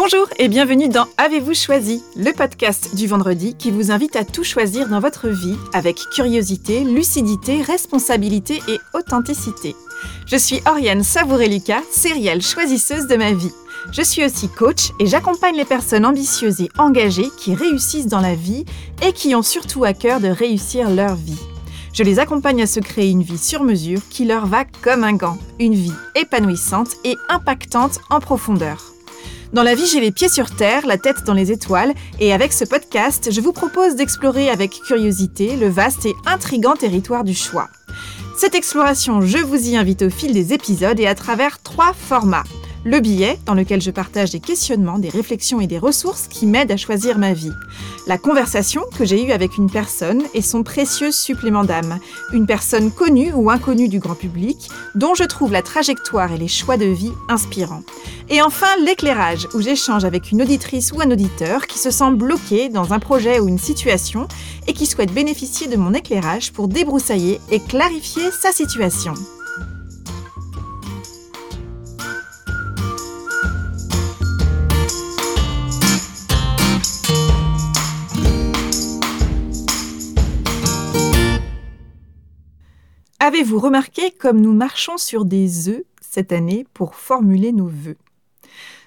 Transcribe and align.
Bonjour 0.00 0.28
et 0.38 0.46
bienvenue 0.46 0.88
dans 0.88 1.08
Avez-vous 1.16 1.54
choisi, 1.54 2.04
le 2.14 2.30
podcast 2.30 2.94
du 2.94 3.08
vendredi 3.08 3.56
qui 3.56 3.72
vous 3.72 3.90
invite 3.90 4.14
à 4.14 4.24
tout 4.24 4.44
choisir 4.44 4.88
dans 4.88 5.00
votre 5.00 5.26
vie 5.28 5.56
avec 5.72 5.96
curiosité, 6.14 6.84
lucidité, 6.84 7.62
responsabilité 7.62 8.62
et 8.68 8.78
authenticité. 8.94 9.74
Je 10.28 10.36
suis 10.36 10.60
Oriane 10.70 11.02
Savourelika, 11.02 11.80
sérielle 11.90 12.42
choisisseuse 12.42 13.08
de 13.08 13.16
ma 13.16 13.32
vie. 13.32 13.50
Je 13.90 14.02
suis 14.02 14.24
aussi 14.24 14.48
coach 14.48 14.92
et 15.00 15.06
j'accompagne 15.06 15.56
les 15.56 15.64
personnes 15.64 16.06
ambitieuses 16.06 16.60
et 16.60 16.70
engagées 16.78 17.30
qui 17.36 17.56
réussissent 17.56 18.06
dans 18.06 18.20
la 18.20 18.36
vie 18.36 18.66
et 19.04 19.12
qui 19.12 19.34
ont 19.34 19.42
surtout 19.42 19.82
à 19.82 19.94
cœur 19.94 20.20
de 20.20 20.28
réussir 20.28 20.88
leur 20.90 21.16
vie. 21.16 21.42
Je 21.92 22.04
les 22.04 22.20
accompagne 22.20 22.62
à 22.62 22.68
se 22.68 22.78
créer 22.78 23.10
une 23.10 23.24
vie 23.24 23.36
sur 23.36 23.64
mesure 23.64 24.02
qui 24.10 24.26
leur 24.26 24.46
va 24.46 24.64
comme 24.64 25.02
un 25.02 25.14
gant, 25.14 25.38
une 25.58 25.74
vie 25.74 25.90
épanouissante 26.14 26.90
et 27.02 27.16
impactante 27.28 27.98
en 28.10 28.20
profondeur. 28.20 28.94
Dans 29.52 29.62
la 29.62 29.74
vie, 29.74 29.86
j'ai 29.86 30.00
les 30.00 30.10
pieds 30.10 30.28
sur 30.28 30.54
terre, 30.54 30.86
la 30.86 30.98
tête 30.98 31.24
dans 31.24 31.32
les 31.32 31.50
étoiles, 31.50 31.94
et 32.20 32.34
avec 32.34 32.52
ce 32.52 32.66
podcast, 32.66 33.30
je 33.32 33.40
vous 33.40 33.52
propose 33.52 33.94
d'explorer 33.96 34.50
avec 34.50 34.72
curiosité 34.86 35.56
le 35.56 35.68
vaste 35.68 36.04
et 36.04 36.14
intrigant 36.26 36.74
territoire 36.74 37.24
du 37.24 37.34
choix. 37.34 37.68
Cette 38.36 38.54
exploration, 38.54 39.22
je 39.22 39.38
vous 39.38 39.68
y 39.68 39.76
invite 39.76 40.02
au 40.02 40.10
fil 40.10 40.32
des 40.32 40.52
épisodes 40.52 41.00
et 41.00 41.06
à 41.06 41.14
travers 41.14 41.62
trois 41.62 41.94
formats 41.94 42.44
le 42.88 43.00
billet, 43.00 43.38
dans 43.44 43.52
lequel 43.52 43.82
je 43.82 43.90
partage 43.90 44.30
des 44.30 44.40
questionnements, 44.40 44.98
des 44.98 45.10
réflexions 45.10 45.60
et 45.60 45.66
des 45.66 45.78
ressources 45.78 46.26
qui 46.26 46.46
m'aident 46.46 46.72
à 46.72 46.78
choisir 46.78 47.18
ma 47.18 47.34
vie. 47.34 47.52
La 48.06 48.16
conversation 48.16 48.80
que 48.96 49.04
j'ai 49.04 49.22
eue 49.22 49.32
avec 49.32 49.58
une 49.58 49.70
personne 49.70 50.22
et 50.32 50.40
son 50.40 50.62
précieux 50.62 51.12
supplément 51.12 51.64
d'âme. 51.64 51.98
Une 52.32 52.46
personne 52.46 52.90
connue 52.90 53.30
ou 53.34 53.50
inconnue 53.50 53.88
du 53.88 53.98
grand 53.98 54.14
public, 54.14 54.70
dont 54.94 55.14
je 55.14 55.24
trouve 55.24 55.52
la 55.52 55.60
trajectoire 55.60 56.32
et 56.32 56.38
les 56.38 56.48
choix 56.48 56.78
de 56.78 56.86
vie 56.86 57.12
inspirants. 57.28 57.82
Et 58.30 58.40
enfin, 58.40 58.74
l'éclairage, 58.82 59.46
où 59.52 59.60
j'échange 59.60 60.06
avec 60.06 60.32
une 60.32 60.40
auditrice 60.40 60.90
ou 60.92 61.02
un 61.02 61.10
auditeur 61.10 61.66
qui 61.66 61.78
se 61.78 61.90
sent 61.90 62.12
bloqué 62.12 62.70
dans 62.70 62.94
un 62.94 63.00
projet 63.00 63.38
ou 63.38 63.48
une 63.48 63.58
situation 63.58 64.28
et 64.66 64.72
qui 64.72 64.86
souhaite 64.86 65.12
bénéficier 65.12 65.66
de 65.66 65.76
mon 65.76 65.92
éclairage 65.92 66.52
pour 66.52 66.68
débroussailler 66.68 67.38
et 67.50 67.60
clarifier 67.60 68.30
sa 68.30 68.50
situation. 68.50 69.12
Avez-vous 83.28 83.58
remarqué 83.58 84.10
comme 84.10 84.40
nous 84.40 84.54
marchons 84.54 84.96
sur 84.96 85.26
des 85.26 85.68
œufs 85.68 85.82
cette 86.00 86.32
année 86.32 86.66
pour 86.72 86.94
formuler 86.94 87.52
nos 87.52 87.66
vœux? 87.66 87.98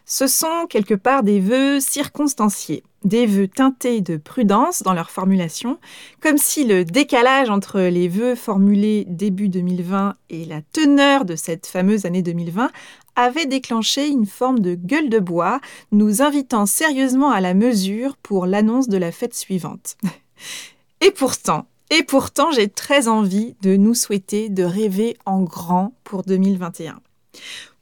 Ce 0.08 0.26
sont 0.26 0.66
quelque 0.68 0.96
part 0.96 1.22
des 1.22 1.40
vœux 1.40 1.80
circonstanciés, 1.80 2.82
des 3.04 3.28
vœux 3.28 3.48
teintés 3.48 4.02
de 4.02 4.18
prudence 4.18 4.82
dans 4.82 4.96
leur 4.96 5.12
formulation, 5.12 5.78
comme 6.22 6.40
si 6.40 6.64
le 6.64 6.84
décalage 6.84 7.52
entre 7.52 7.82
les 7.82 8.08
vœux 8.08 8.34
formulés 8.34 9.06
début 9.08 9.48
2020 9.48 10.16
et 10.32 10.46
la 10.46 10.64
teneur 10.74 11.24
de 11.24 11.36
cette 11.36 11.68
fameuse 11.68 12.06
année 12.06 12.24
2020 12.24 12.72
avait 13.16 13.46
déclenché 13.46 14.08
une 14.08 14.26
forme 14.26 14.58
de 14.58 14.74
gueule 14.74 15.10
de 15.10 15.20
bois, 15.20 15.62
nous 15.92 16.24
invitant 16.24 16.66
sérieusement 16.66 17.30
à 17.30 17.42
la 17.42 17.54
mesure 17.54 18.18
pour 18.18 18.48
l'annonce 18.48 18.90
de 18.90 18.98
la 18.98 19.12
fête 19.12 19.36
suivante. 19.36 19.98
Et 21.02 21.12
pourtant, 21.12 21.68
et 21.92 22.04
pourtant, 22.04 22.52
j'ai 22.52 22.70
très 22.70 23.10
envie 23.10 23.56
de 23.62 23.76
nous 23.76 23.94
souhaiter 23.94 24.48
de 24.48 24.64
rêver 24.64 25.18
en 25.26 25.42
grand 25.42 25.94
pour 26.06 26.24
2021. 26.24 27.02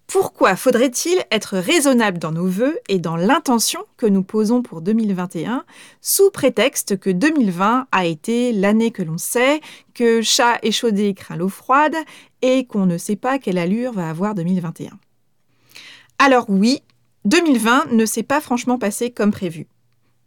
Pourquoi 0.08 0.56
faudrait-il 0.56 1.24
être 1.30 1.60
raisonnable 1.60 2.18
dans 2.18 2.32
nos 2.32 2.48
voeux 2.48 2.80
et 2.90 2.98
dans 2.98 3.16
l'intention 3.16 3.82
que 3.98 4.08
nous 4.08 4.24
posons 4.24 4.64
pour 4.64 4.82
2021 4.82 5.64
sous 6.02 6.32
prétexte 6.32 6.98
que 6.98 7.12
2020 7.12 7.86
a 7.92 8.06
été 8.08 8.52
l'année 8.52 8.89
que 8.89 9.04
l'on 9.04 9.20
sait, 9.20 9.61
que 9.94 10.23
chat 10.23 10.58
échaudé 10.64 11.14
craint 11.14 11.36
l'eau 11.36 11.48
froide 11.48 11.95
et 12.42 12.66
qu'on 12.66 12.88
ne 12.88 12.98
sait 12.98 13.16
pas 13.16 13.38
quelle 13.38 13.60
allure 13.60 13.94
va 13.94 14.10
avoir 14.10 14.33
2021 14.33 14.98
Alors 16.17 16.45
oui, 16.50 16.82
2020 17.26 17.92
ne 17.92 18.06
s'est 18.08 18.23
pas 18.23 18.42
franchement 18.42 18.80
passé 18.80 19.12
comme 19.12 19.30
prévu. 19.30 19.67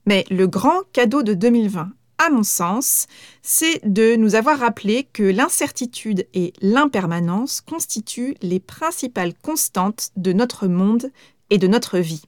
Mais 0.07 0.25
le 0.31 0.47
grand 0.47 0.83
cadeau 0.93 1.25
de 1.25 1.35
2020 1.35 1.91
à 2.25 2.31
mon 2.31 2.45
sens, 2.45 3.07
c'est 3.43 3.81
de 3.85 4.15
nous 4.15 4.37
avoir 4.37 4.61
rappelé 4.61 5.09
que 5.13 5.25
l'incertitude 5.25 6.27
et 6.35 6.53
l'impermanence 6.61 7.61
constituent 7.61 8.37
les 8.43 8.61
principales 8.61 9.35
constantes 9.35 10.11
de 10.17 10.33
notre 10.33 10.69
monde 10.69 11.11
et 11.51 11.59
de 11.59 11.67
notre 11.67 11.99
vie. 11.99 12.23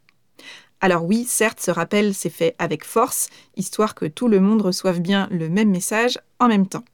Alors 0.81 1.05
oui, 1.05 1.25
certes, 1.25 1.61
ce 1.61 1.71
rappel 1.71 2.13
s'est 2.13 2.29
fait 2.29 2.57
avec 2.59 2.85
force, 2.85 3.29
histoire 3.57 3.95
que 3.95 4.07
tout 4.07 4.27
le 4.27 4.41
monde 4.41 4.63
reçoive 4.63 5.01
bien 5.01 5.29
le 5.31 5.49
même 5.49 5.71
message 5.71 6.19
en 6.41 6.49
même 6.49 6.67
temps. 6.67 6.85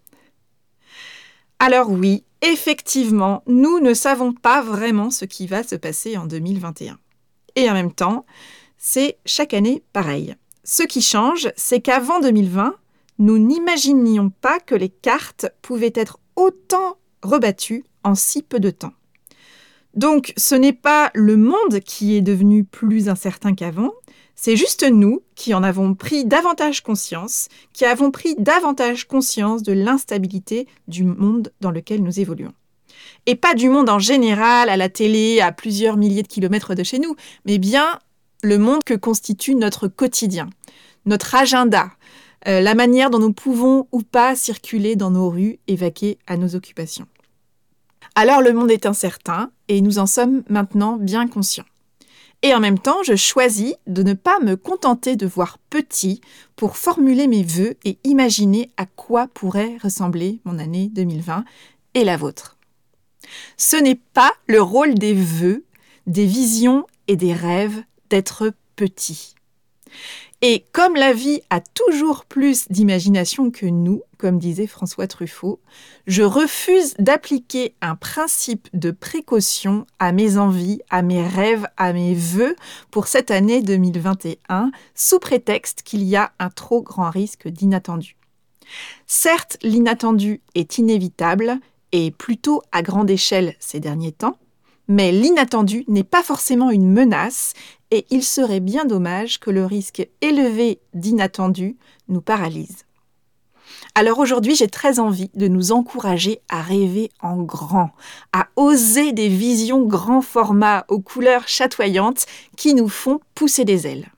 Alors 1.59 1.91
oui, 1.91 2.25
effectivement, 2.43 3.43
nous 3.47 3.81
ne 3.81 3.94
savons 3.94 4.33
pas 4.33 4.60
vraiment 4.60 5.10
ce 5.10 5.25
qui 5.25 5.47
va 5.47 5.62
se 5.62 5.75
passer 5.75 6.19
en 6.19 6.27
2021. 6.27 6.99
Et 7.56 7.71
en 7.71 7.72
même 7.72 7.93
temps, 7.93 8.27
c'est 8.77 9.19
chaque 9.25 9.55
année 9.55 9.83
pareil. 9.93 10.37
Ce 10.65 10.83
qui 10.83 11.03
change, 11.03 11.50
c'est 11.56 11.81
qu'avant 11.81 12.21
2020, 12.21 12.77
nous 13.21 13.39
n'imaginions 13.39 14.31
pas 14.31 14.59
que 14.59 14.75
les 14.75 14.89
cartes 14.89 15.47
pouvaient 15.61 15.93
être 15.95 16.19
autant 16.37 16.97
rebattues 17.23 17.85
en 18.03 18.15
si 18.15 18.43
peu 18.43 18.59
de 18.59 18.71
temps. 18.71 18.95
Donc 19.95 20.33
ce 20.39 20.55
n'est 20.55 20.73
pas 20.73 21.11
le 21.15 21.37
monde 21.37 21.81
qui 21.85 22.17
est 22.17 22.23
devenu 22.23 22.65
plus 22.65 23.11
incertain 23.11 23.55
qu'avant, 23.55 23.93
c'est 24.37 24.57
juste 24.57 24.85
nous 24.85 25.21
qui 25.35 25.53
en 25.53 25.63
avons 25.63 25.95
pris 25.95 26.25
davantage 26.25 26.83
conscience, 26.83 27.49
qui 27.75 27.85
avons 27.85 28.11
pris 28.11 28.37
davantage 28.39 29.07
conscience 29.07 29.63
de 29.63 29.73
l'instabilité 29.73 30.67
du 30.89 31.05
monde 31.05 31.53
dans 31.61 31.71
lequel 31.71 32.03
nous 32.03 32.21
évoluons. 32.21 32.55
Et 33.27 33.35
pas 33.35 33.55
du 33.55 33.69
monde 33.69 33.91
en 33.91 33.99
général, 33.99 34.71
à 34.71 34.79
la 34.79 34.89
télé, 34.89 35.43
à 35.43 35.53
plusieurs 35.53 35.99
milliers 35.99 36.23
de 36.23 36.29
kilomètres 36.29 36.75
de 36.75 36.85
chez 36.85 36.99
nous, 36.99 37.17
mais 37.45 37.59
bien 37.59 37.99
le 38.43 38.57
monde 38.57 38.83
que 38.87 38.95
constitue 38.95 39.55
notre 39.55 39.89
quotidien, 39.89 40.49
notre 41.05 41.35
agenda, 41.35 41.91
euh, 42.49 42.61
la 42.61 42.75
manière 42.75 43.11
dont 43.11 43.19
nous 43.19 43.33
pouvons 43.33 43.87
ou 43.93 44.03
pas 44.03 44.34
circuler 44.34 44.97
dans 44.97 45.11
nos 45.11 45.28
rues 45.28 45.59
et 45.67 45.77
vaquer 45.77 46.19
à 46.27 46.37
nos 46.37 46.55
occupations. 46.55 47.06
Alors 48.15 48.43
le 48.43 48.53
monde 48.53 48.71
est 48.71 48.87
incertain 48.87 49.51
et 49.69 49.81
nous 49.81 49.99
en 49.99 50.06
sommes 50.06 50.43
maintenant 50.49 50.97
bien 50.97 51.28
conscients. 51.28 51.65
Et 52.43 52.55
en 52.55 52.61
même 52.61 52.78
temps, 52.78 53.03
je 53.03 53.17
choisis 53.17 53.75
de 53.87 54.03
ne 54.03 54.15
pas 54.15 54.41
me 54.41 54.56
contenter 54.56 55.17
de 55.17 55.27
voir 55.27 55.59
petit 55.69 56.23
pour 56.56 56.78
formuler 56.78 57.27
mes 57.27 57.43
vœux 57.43 57.77
et 57.84 57.99
imaginer 58.05 58.71
à 58.78 58.87
quoi 58.87 59.27
pourrait 59.28 59.77
ressembler 59.83 60.41
mon 60.45 60.59
année 60.59 60.89
2020 60.93 61.45
et 61.95 62.05
la 62.05 62.17
vôtre. 62.17 62.57
Ce 63.59 63.77
n'est 63.77 64.01
pas 64.15 64.33
le 64.47 64.62
rôle 64.62 64.95
des 64.95 65.12
vœux, 65.12 65.65
des 66.07 66.25
visions 66.25 66.87
et 67.09 67.17
des 67.17 67.34
rêves 67.34 67.83
d'être 68.09 68.53
petit. 68.75 69.34
Et 70.43 70.65
comme 70.73 70.95
la 70.95 71.12
vie 71.12 71.43
a 71.51 71.61
toujours 71.61 72.25
plus 72.25 72.67
d'imagination 72.71 73.51
que 73.51 73.67
nous, 73.67 74.03
comme 74.17 74.39
disait 74.39 74.67
François 74.67 75.06
Truffaut, 75.06 75.61
je 76.06 76.23
refuse 76.23 76.95
d'appliquer 76.99 77.75
un 77.83 77.95
principe 77.95 78.69
de 78.73 78.91
précaution 78.91 79.87
à 79.99 80.12
mes 80.12 80.39
envies, 80.39 80.81
à 80.89 81.03
mes 81.03 81.27
rêves, 81.27 81.67
à 81.77 81.93
mes 81.93 82.15
vœux 82.15 82.56
pour 82.91 83.06
cette 83.06 83.31
année 83.31 83.61
2021, 83.61 84.71
sous 84.95 85.19
prétexte 85.19 85.83
qu'il 85.83 86.05
y 86.05 86.17
a 86.17 86.33
un 86.39 86.49
trop 86.49 86.81
grand 86.81 87.11
risque 87.11 87.49
d'inattendu. 87.49 88.17
Certes, 89.07 89.59
l'inattendu 89.62 90.41
est 90.55 90.78
inévitable 90.78 91.59
et 91.93 92.11
plutôt 92.11 92.62
à 92.72 92.83
grande 92.83 93.11
échelle 93.11 93.57
ces 93.59 93.81
derniers 93.81 94.12
temps, 94.12 94.39
mais 94.91 95.12
l'inattendu 95.12 95.84
n'est 95.87 96.03
pas 96.03 96.25
forcément 96.25 96.72
une 96.72 96.91
menace 96.91 97.53
et 97.92 98.07
il 98.10 98.25
serait 98.25 98.59
bien 98.59 98.84
dommage 98.84 99.39
que 99.39 99.53
le 99.53 99.65
risque 99.65 100.09
élevé 100.21 100.81
d'inattendu 100.95 101.77
nous 102.09 102.21
paralyse. 102.21 102.84
Alors 103.95 104.19
aujourd'hui, 104.19 104.57
j'ai 104.57 104.66
très 104.66 104.98
envie 104.98 105.31
de 105.34 105.47
nous 105.47 105.71
encourager 105.71 106.41
à 106.48 106.60
rêver 106.60 107.09
en 107.21 107.37
grand, 107.37 107.91
à 108.33 108.48
oser 108.57 109.13
des 109.13 109.28
visions 109.28 109.84
grand 109.87 110.22
format 110.22 110.84
aux 110.89 110.98
couleurs 110.98 111.47
chatoyantes 111.47 112.27
qui 112.57 112.75
nous 112.75 112.89
font 112.89 113.21
pousser 113.37 113.65
des 113.65 113.87
ailes. 113.87 114.10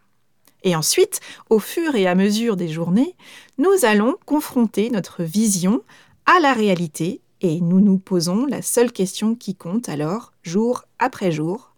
Et 0.62 0.74
ensuite, 0.74 1.20
au 1.50 1.58
fur 1.58 1.96
et 1.96 2.06
à 2.06 2.14
mesure 2.14 2.56
des 2.56 2.68
journées, 2.68 3.14
nous 3.58 3.84
allons 3.84 4.16
confronter 4.24 4.88
notre 4.88 5.22
vision 5.22 5.82
à 6.24 6.40
la 6.40 6.54
réalité 6.54 7.20
et 7.42 7.60
nous 7.60 7.80
nous 7.80 7.98
posons 7.98 8.46
la 8.46 8.62
seule 8.62 8.92
question 8.92 9.34
qui 9.34 9.54
compte 9.54 9.88
alors, 9.88 10.32
jour 10.42 10.84
après 10.98 11.32
jour, 11.32 11.74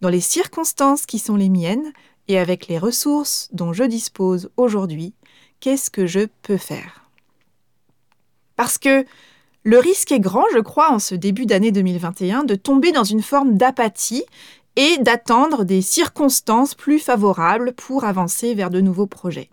dans 0.00 0.08
les 0.08 0.20
circonstances 0.20 1.04
qui 1.04 1.18
sont 1.18 1.36
les 1.36 1.50
miennes 1.50 1.92
et 2.28 2.38
avec 2.38 2.68
les 2.68 2.78
ressources 2.78 3.48
dont 3.52 3.72
je 3.72 3.84
dispose 3.84 4.50
aujourd'hui, 4.56 5.12
qu'est-ce 5.58 5.90
que 5.90 6.06
je 6.06 6.28
peux 6.42 6.56
faire? 6.56 7.08
Parce 8.54 8.78
que 8.78 9.04
le 9.64 9.78
risque 9.78 10.12
est 10.12 10.20
grand, 10.20 10.44
je 10.54 10.60
crois, 10.60 10.92
en 10.92 10.98
ce 10.98 11.14
début 11.14 11.44
d'année 11.44 11.72
2021, 11.72 12.44
de 12.44 12.54
tomber 12.54 12.92
dans 12.92 13.04
une 13.04 13.22
forme 13.22 13.56
d'apathie 13.56 14.24
et 14.76 14.98
d'attendre 14.98 15.64
des 15.64 15.82
circonstances 15.82 16.74
plus 16.74 17.00
favorables 17.00 17.72
pour 17.72 18.04
avancer 18.04 18.54
vers 18.54 18.70
de 18.70 18.80
nouveaux 18.80 19.06
projets. 19.08 19.50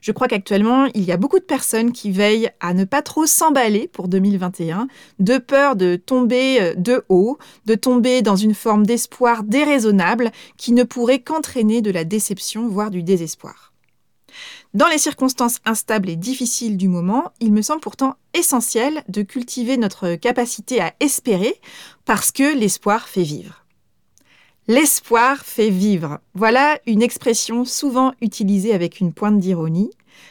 Je 0.00 0.12
crois 0.12 0.28
qu'actuellement, 0.28 0.86
il 0.94 1.02
y 1.02 1.12
a 1.12 1.16
beaucoup 1.16 1.38
de 1.38 1.44
personnes 1.44 1.92
qui 1.92 2.10
veillent 2.10 2.50
à 2.60 2.74
ne 2.74 2.84
pas 2.84 3.02
trop 3.02 3.26
s'emballer 3.26 3.88
pour 3.88 4.08
2021, 4.08 4.88
de 5.18 5.38
peur 5.38 5.76
de 5.76 5.96
tomber 5.96 6.60
euh, 6.60 6.74
de 6.74 7.04
haut, 7.08 7.38
de 7.66 7.74
tomber 7.74 8.22
dans 8.22 8.36
une 8.36 8.54
forme 8.54 8.86
d'espoir 8.86 9.42
déraisonnable 9.42 10.30
qui 10.56 10.72
ne 10.72 10.84
pourrait 10.84 11.20
qu'entraîner 11.20 11.82
de 11.82 11.90
la 11.90 12.04
déception, 12.04 12.68
voire 12.68 12.90
du 12.90 13.02
désespoir. 13.02 13.72
Dans 14.74 14.88
les 14.88 14.98
circonstances 14.98 15.58
instables 15.64 16.10
et 16.10 16.16
difficiles 16.16 16.76
du 16.76 16.88
moment, 16.88 17.32
il 17.40 17.52
me 17.52 17.62
semble 17.62 17.80
pourtant 17.80 18.16
essentiel 18.34 19.02
de 19.08 19.22
cultiver 19.22 19.76
notre 19.76 20.14
capacité 20.16 20.80
à 20.80 20.94
espérer 21.00 21.60
parce 22.04 22.30
que 22.30 22.54
l'espoir 22.54 23.08
fait 23.08 23.22
vivre. 23.22 23.65
L'espoir 24.68 25.44
fait 25.44 25.70
vivre. 25.70 26.18
Voilà 26.34 26.80
une 26.86 27.00
expression 27.00 27.64
souvent 27.64 28.12
utilisée 28.20 28.74
avec 28.74 28.98
une 28.98 29.12
pointe 29.12 29.38
d'ironie, 29.38 29.90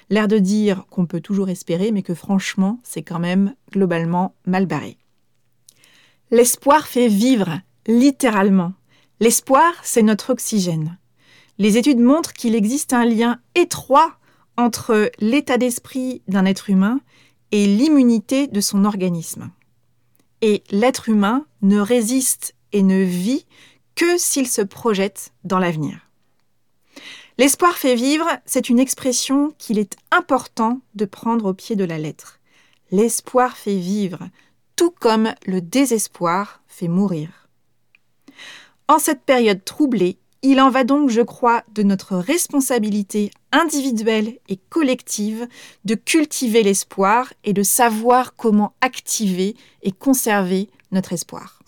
l'air 0.09 0.27
de 0.27 0.39
dire 0.39 0.85
qu'on 0.89 1.05
peut 1.05 1.21
toujours 1.21 1.47
espérer, 1.47 1.93
mais 1.93 2.01
que 2.01 2.13
franchement, 2.13 2.79
c'est 2.83 3.01
quand 3.01 3.19
même 3.19 3.55
globalement 3.71 4.35
mal 4.45 4.65
barré. 4.65 4.97
L'espoir 6.31 6.85
fait 6.85 7.07
vivre, 7.07 7.61
littéralement. 7.87 8.73
L'espoir, 9.21 9.73
c'est 9.83 10.01
notre 10.01 10.31
oxygène. 10.31 10.97
Les 11.57 11.77
études 11.77 11.99
montrent 11.99 12.33
qu'il 12.33 12.55
existe 12.55 12.91
un 12.91 13.05
lien 13.05 13.39
étroit 13.55 14.17
entre 14.57 15.09
l'état 15.19 15.57
d'esprit 15.57 16.23
d'un 16.27 16.43
être 16.43 16.69
humain 16.69 16.99
et 17.53 17.65
l'immunité 17.65 18.47
de 18.47 18.59
son 18.59 18.83
organisme. 18.83 19.49
Et 20.41 20.61
l'être 20.71 21.07
humain 21.07 21.45
ne 21.61 21.79
résiste 21.79 22.53
et 22.73 22.83
ne 22.83 23.01
vit 23.01 23.45
que 23.95 24.17
s'il 24.17 24.47
se 24.47 24.61
projette 24.61 25.31
dans 25.43 25.59
l'avenir. 25.59 25.99
L'espoir 27.37 27.77
fait 27.77 27.95
vivre, 27.95 28.27
c'est 28.45 28.69
une 28.69 28.79
expression 28.79 29.53
qu'il 29.57 29.77
est 29.77 29.97
important 30.11 30.79
de 30.95 31.05
prendre 31.05 31.45
au 31.45 31.53
pied 31.53 31.75
de 31.75 31.83
la 31.83 31.97
lettre. 31.97 32.39
L'espoir 32.91 33.57
fait 33.57 33.77
vivre, 33.77 34.29
tout 34.75 34.91
comme 34.91 35.33
le 35.45 35.61
désespoir 35.61 36.61
fait 36.67 36.87
mourir. 36.87 37.49
En 38.87 38.99
cette 38.99 39.21
période 39.21 39.65
troublée, 39.65 40.17
il 40.43 40.61
en 40.61 40.69
va 40.69 40.83
donc, 40.83 41.09
je 41.09 41.21
crois, 41.21 41.63
de 41.73 41.81
notre 41.81 42.15
responsabilité 42.15 43.31
individuelle 43.51 44.37
et 44.47 44.57
collective 44.69 45.47
de 45.85 45.95
cultiver 45.95 46.61
l'espoir 46.61 47.33
et 47.43 47.53
de 47.53 47.63
savoir 47.63 48.35
comment 48.35 48.73
activer 48.79 49.55
et 49.81 49.91
conserver 49.91 50.69
notre 50.91 51.13
espoir. 51.13 51.59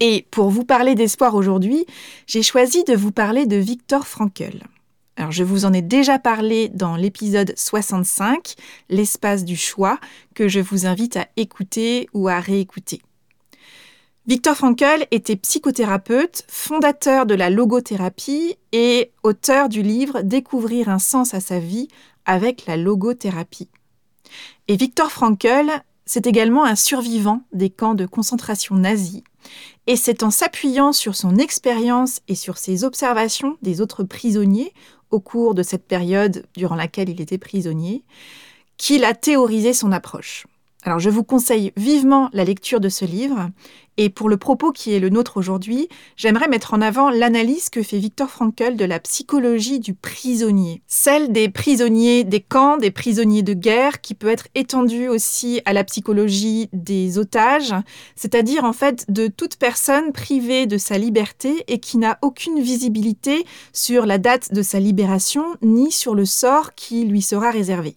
Et 0.00 0.26
pour 0.30 0.50
vous 0.50 0.64
parler 0.64 0.94
d'espoir 0.94 1.34
aujourd'hui, 1.34 1.86
j'ai 2.26 2.42
choisi 2.42 2.84
de 2.84 2.94
vous 2.94 3.12
parler 3.12 3.46
de 3.46 3.56
Viktor 3.56 4.06
Frankl. 4.06 4.58
Alors, 5.16 5.32
je 5.32 5.44
vous 5.44 5.64
en 5.64 5.72
ai 5.72 5.80
déjà 5.80 6.18
parlé 6.18 6.68
dans 6.68 6.96
l'épisode 6.96 7.54
65, 7.56 8.54
L'espace 8.90 9.44
du 9.44 9.56
choix, 9.56 9.98
que 10.34 10.48
je 10.48 10.60
vous 10.60 10.84
invite 10.84 11.16
à 11.16 11.26
écouter 11.38 12.08
ou 12.12 12.28
à 12.28 12.38
réécouter. 12.38 13.00
Viktor 14.26 14.56
Frankl 14.56 15.06
était 15.12 15.36
psychothérapeute, 15.36 16.44
fondateur 16.48 17.24
de 17.24 17.34
la 17.34 17.48
logothérapie 17.48 18.56
et 18.72 19.12
auteur 19.22 19.70
du 19.70 19.82
livre 19.82 20.20
Découvrir 20.20 20.90
un 20.90 20.98
sens 20.98 21.32
à 21.32 21.40
sa 21.40 21.60
vie 21.60 21.88
avec 22.26 22.66
la 22.66 22.76
logothérapie. 22.76 23.70
Et 24.68 24.76
Viktor 24.76 25.10
Frankl, 25.10 25.70
c'est 26.04 26.26
également 26.26 26.64
un 26.64 26.76
survivant 26.76 27.42
des 27.52 27.70
camps 27.70 27.94
de 27.94 28.04
concentration 28.04 28.74
nazis 28.74 29.22
et 29.86 29.96
c'est 29.96 30.22
en 30.22 30.30
s'appuyant 30.30 30.92
sur 30.92 31.14
son 31.14 31.36
expérience 31.36 32.20
et 32.28 32.34
sur 32.34 32.58
ses 32.58 32.84
observations 32.84 33.56
des 33.62 33.80
autres 33.80 34.04
prisonniers 34.04 34.72
au 35.10 35.20
cours 35.20 35.54
de 35.54 35.62
cette 35.62 35.86
période 35.86 36.44
durant 36.56 36.74
laquelle 36.74 37.08
il 37.08 37.20
était 37.20 37.38
prisonnier 37.38 38.02
qu'il 38.76 39.04
a 39.04 39.14
théorisé 39.14 39.72
son 39.72 39.92
approche. 39.92 40.46
Alors 40.82 40.98
je 40.98 41.10
vous 41.10 41.24
conseille 41.24 41.72
vivement 41.76 42.28
la 42.32 42.44
lecture 42.44 42.80
de 42.80 42.88
ce 42.88 43.04
livre 43.04 43.50
et 43.96 44.10
pour 44.10 44.28
le 44.28 44.36
propos 44.36 44.72
qui 44.72 44.94
est 44.94 45.00
le 45.00 45.08
nôtre 45.08 45.36
aujourd'hui, 45.36 45.88
j'aimerais 46.16 46.48
mettre 46.48 46.74
en 46.74 46.80
avant 46.80 47.10
l'analyse 47.10 47.70
que 47.70 47.82
fait 47.82 47.98
Victor 47.98 48.28
Frankl 48.28 48.76
de 48.76 48.84
la 48.84 49.00
psychologie 49.00 49.80
du 49.80 49.94
prisonnier, 49.94 50.82
celle 50.86 51.32
des 51.32 51.48
prisonniers 51.48 52.24
des 52.24 52.40
camps, 52.40 52.76
des 52.76 52.90
prisonniers 52.90 53.42
de 53.42 53.54
guerre, 53.54 54.00
qui 54.00 54.14
peut 54.14 54.28
être 54.28 54.48
étendue 54.54 55.08
aussi 55.08 55.60
à 55.64 55.72
la 55.72 55.84
psychologie 55.84 56.68
des 56.72 57.18
otages, 57.18 57.74
c'est-à-dire 58.16 58.64
en 58.64 58.72
fait 58.72 59.04
de 59.08 59.28
toute 59.28 59.56
personne 59.56 60.12
privée 60.12 60.66
de 60.66 60.78
sa 60.78 60.98
liberté 60.98 61.64
et 61.68 61.78
qui 61.78 61.98
n'a 61.98 62.18
aucune 62.22 62.60
visibilité 62.60 63.44
sur 63.72 64.06
la 64.06 64.18
date 64.18 64.52
de 64.52 64.62
sa 64.62 64.80
libération 64.80 65.44
ni 65.62 65.90
sur 65.90 66.14
le 66.14 66.24
sort 66.24 66.74
qui 66.74 67.04
lui 67.04 67.22
sera 67.22 67.50
réservé. 67.50 67.96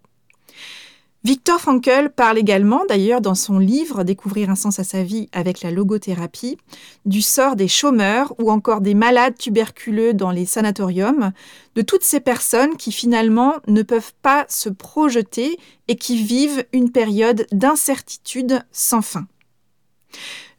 Victor 1.26 1.60
Frankl 1.60 2.12
parle 2.16 2.38
également, 2.38 2.86
d'ailleurs 2.88 3.20
dans 3.20 3.36
son 3.36 3.60
livre 3.60 4.06
Découvrir 4.06 4.50
un 4.50 4.56
sens 4.56 4.80
à 4.80 4.86
sa 4.86 5.04
vie 5.04 5.28
avec 5.34 5.62
la 5.62 5.70
logothérapie, 5.70 6.58
du 7.06 7.22
sort 7.22 7.58
des 7.58 7.68
chômeurs 7.68 8.34
ou 8.40 8.50
encore 8.50 8.80
des 8.80 8.94
malades 8.94 9.38
tuberculeux 9.38 10.14
dans 10.14 10.32
les 10.32 10.46
sanatoriums, 10.46 11.34
de 11.76 11.82
toutes 11.82 12.06
ces 12.06 12.22
personnes 12.22 12.78
qui 12.78 12.94
finalement 12.94 13.56
ne 13.68 13.82
peuvent 13.82 14.14
pas 14.22 14.46
se 14.48 14.70
projeter 14.70 15.60
et 15.90 15.98
qui 15.98 16.24
vivent 16.24 16.64
une 16.72 16.90
période 16.90 17.46
d'incertitude 17.52 18.64
sans 18.72 19.02
fin. 19.02 19.28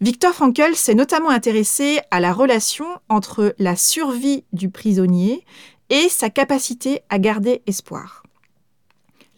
Victor 0.02 0.34
Frankl 0.34 0.74
s'est 0.74 0.94
notamment 0.94 1.30
intéressé 1.30 2.00
à 2.10 2.20
la 2.20 2.34
relation 2.34 2.86
entre 3.08 3.54
la 3.58 3.76
survie 3.76 4.44
du 4.52 4.68
prisonnier 4.68 5.42
et 5.88 6.10
sa 6.10 6.28
capacité 6.28 7.00
à 7.08 7.18
garder 7.18 7.62
espoir. 7.66 8.24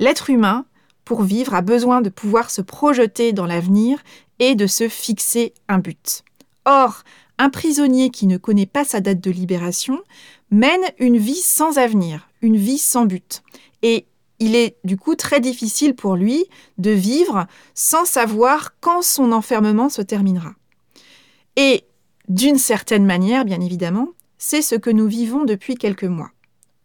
L'être 0.01 0.29
humain 0.29 0.67
pour 1.05 1.23
vivre, 1.23 1.55
a 1.55 1.63
besoin 1.63 2.01
de 2.01 2.11
pouvoir 2.11 2.51
se 2.51 2.63
projeter 2.63 3.33
dans 3.33 3.47
l'avenir 3.47 4.03
et 4.39 4.55
de 4.55 4.67
se 4.67 4.89
fixer 4.89 5.53
un 5.69 5.79
but. 5.79 6.23
Or, 6.65 7.03
un 7.39 7.51
prisonnier 7.51 8.11
qui 8.11 8.27
ne 8.27 8.37
connaît 8.37 8.67
pas 8.67 8.85
sa 8.85 9.01
date 9.01 9.21
de 9.21 9.31
libération 9.31 10.01
mène 10.51 10.85
une 10.99 11.19
vie 11.19 11.35
sans 11.35 11.79
avenir, 11.79 12.29
une 12.41 12.57
vie 12.57 12.79
sans 12.79 13.05
but. 13.05 13.43
Et 13.83 14.07
il 14.39 14.55
est 14.55 14.77
du 14.85 14.97
coup 14.97 15.15
très 15.15 15.41
difficile 15.41 15.95
pour 15.95 16.17
lui 16.17 16.45
de 16.79 16.91
vivre 16.91 17.47
sans 17.75 18.05
savoir 18.05 18.75
quand 18.81 19.03
son 19.03 19.33
enfermement 19.33 19.89
se 19.89 20.03
terminera. 20.03 20.55
Et 21.57 21.85
d'une 22.29 22.59
certaine 22.59 23.05
manière, 23.05 23.45
bien 23.45 23.61
évidemment, 23.61 24.09
c'est 24.39 24.63
ce 24.63 24.75
que 24.75 24.91
nous 24.91 25.07
vivons 25.07 25.45
depuis 25.45 25.77
quelques 25.77 26.05
mois. 26.05 26.31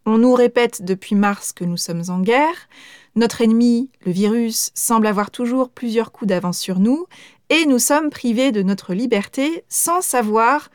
On 0.06 0.18
nous 0.20 0.34
répète 0.34 0.84
depuis 0.84 1.15
mars 1.15 1.51
que 1.51 1.65
nous 1.65 1.77
sommes 1.77 2.03
en 2.10 2.20
guerre, 2.20 2.70
notre 3.18 3.42
ennemi, 3.42 3.90
le 4.06 4.12
virus, 4.12 4.72
semble 4.74 5.08
avoir 5.08 5.32
toujours 5.32 5.70
plusieurs 5.70 6.12
coups 6.12 6.30
d'avance 6.30 6.60
sur 6.60 6.80
nous 6.80 7.08
et 7.50 7.66
nous 7.66 7.80
sommes 7.80 8.10
privés 8.10 8.52
de 8.52 8.62
notre 8.62 8.94
liberté 8.94 9.64
sans 9.70 10.02
savoir 10.02 10.70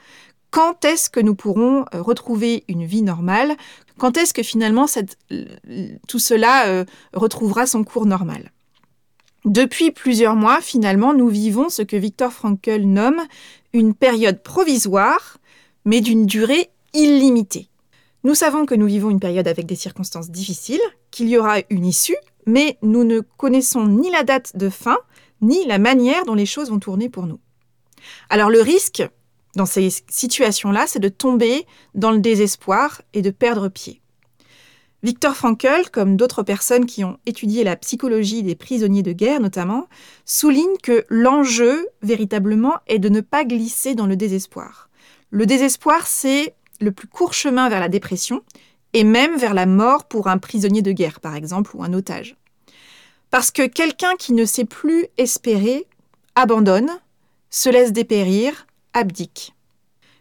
quand 0.51 0.85
est-ce 0.85 1.09
que 1.09 1.21
nous 1.21 1.35
pourrons 1.35 1.87
euh, 1.95 2.03
retrouver 2.03 2.65
une 2.69 2.85
vie 2.85 3.03
normale, 3.03 3.57
quand 3.97 4.19
est-ce 4.19 4.35
que 4.35 4.43
finalement 4.43 4.87
tout 6.09 6.19
cela 6.19 6.67
euh, 6.67 6.85
retrouvera 7.15 7.67
son 7.67 7.85
cours 7.85 8.07
normal. 8.07 8.53
Depuis 9.45 9.91
plusieurs 9.91 10.37
mois, 10.37 10.61
finalement, 10.61 11.15
nous 11.15 11.29
vivons 11.29 11.69
ce 11.69 11.83
que 11.83 11.97
Victor 11.97 12.33
Frankl 12.33 12.83
nomme 12.83 13.21
une 13.73 13.95
période 13.95 14.43
provisoire, 14.43 15.39
mais 15.85 16.01
d'une 16.01 16.27
durée 16.27 16.71
illimitée. 16.93 17.69
Nous 18.25 18.37
savons 18.37 18.67
que 18.67 18.75
nous 18.77 18.87
vivons 18.87 19.11
une 19.11 19.19
période 19.19 19.49
avec 19.49 19.67
des 19.67 19.75
circonstances 19.75 20.31
difficiles, 20.31 20.81
qu'il 21.11 21.29
y 21.29 21.39
aura 21.39 21.57
une 21.71 21.85
issue, 21.85 22.17
mais 22.47 22.79
nous 22.83 23.05
ne 23.05 23.21
connaissons 23.21 23.87
ni 23.87 24.11
la 24.11 24.23
date 24.23 24.57
de 24.57 24.69
fin, 24.69 24.99
ni 25.41 25.65
la 25.67 25.79
manière 25.79 26.25
dont 26.25 26.35
les 26.35 26.47
choses 26.47 26.71
vont 26.71 26.79
tourner 26.79 27.09
pour 27.09 27.27
nous. 27.27 27.41
Alors 28.31 28.51
le 28.51 28.61
risque 28.61 29.03
dans 29.55 29.67
ces 29.67 29.91
situations-là, 30.09 30.87
c'est 30.87 30.99
de 30.99 31.09
tomber 31.09 31.67
dans 31.95 32.11
le 32.11 32.21
désespoir 32.21 33.03
et 33.13 33.23
de 33.23 33.31
perdre 33.31 33.69
pied. 33.69 34.01
Victor 35.03 35.35
Frankl, 35.35 35.91
comme 35.91 36.17
d'autres 36.17 36.45
personnes 36.45 36.87
qui 36.87 37.03
ont 37.03 37.19
étudié 37.27 37.65
la 37.65 37.77
psychologie 37.77 38.45
des 38.45 38.55
prisonniers 38.55 39.03
de 39.03 39.13
guerre 39.13 39.41
notamment, 39.41 39.89
souligne 40.25 40.77
que 40.81 41.05
l'enjeu 41.09 41.89
véritablement 42.03 42.75
est 42.87 43.01
de 43.01 43.09
ne 43.09 43.21
pas 43.21 43.45
glisser 43.45 43.97
dans 43.97 44.07
le 44.07 44.15
désespoir. 44.15 44.89
Le 45.31 45.45
désespoir, 45.45 46.07
c'est 46.07 46.55
le 46.81 46.93
plus 46.93 47.09
court 47.09 47.35
chemin 47.35 47.69
vers 47.69 47.81
la 47.81 47.89
dépression, 47.89 48.43
et 48.93 49.05
même 49.05 49.37
vers 49.37 49.55
la 49.55 49.67
mort 49.67 50.05
pour 50.05 50.29
un 50.29 50.39
prisonnier 50.39 50.83
de 50.83 50.93
guerre, 50.93 51.21
par 51.21 51.35
exemple, 51.35 51.75
ou 51.75 51.83
un 51.83 51.93
otage. 51.93 52.37
Parce 53.31 53.51
que 53.51 53.67
quelqu'un 53.67 54.15
qui 54.19 54.33
ne 54.33 54.45
sait 54.45 54.67
plus 54.67 55.07
espérer 55.17 55.87
abandonne, 56.35 56.91
se 57.51 57.69
laisse 57.69 57.93
dépérir, 57.93 58.67
abdique. 58.95 59.55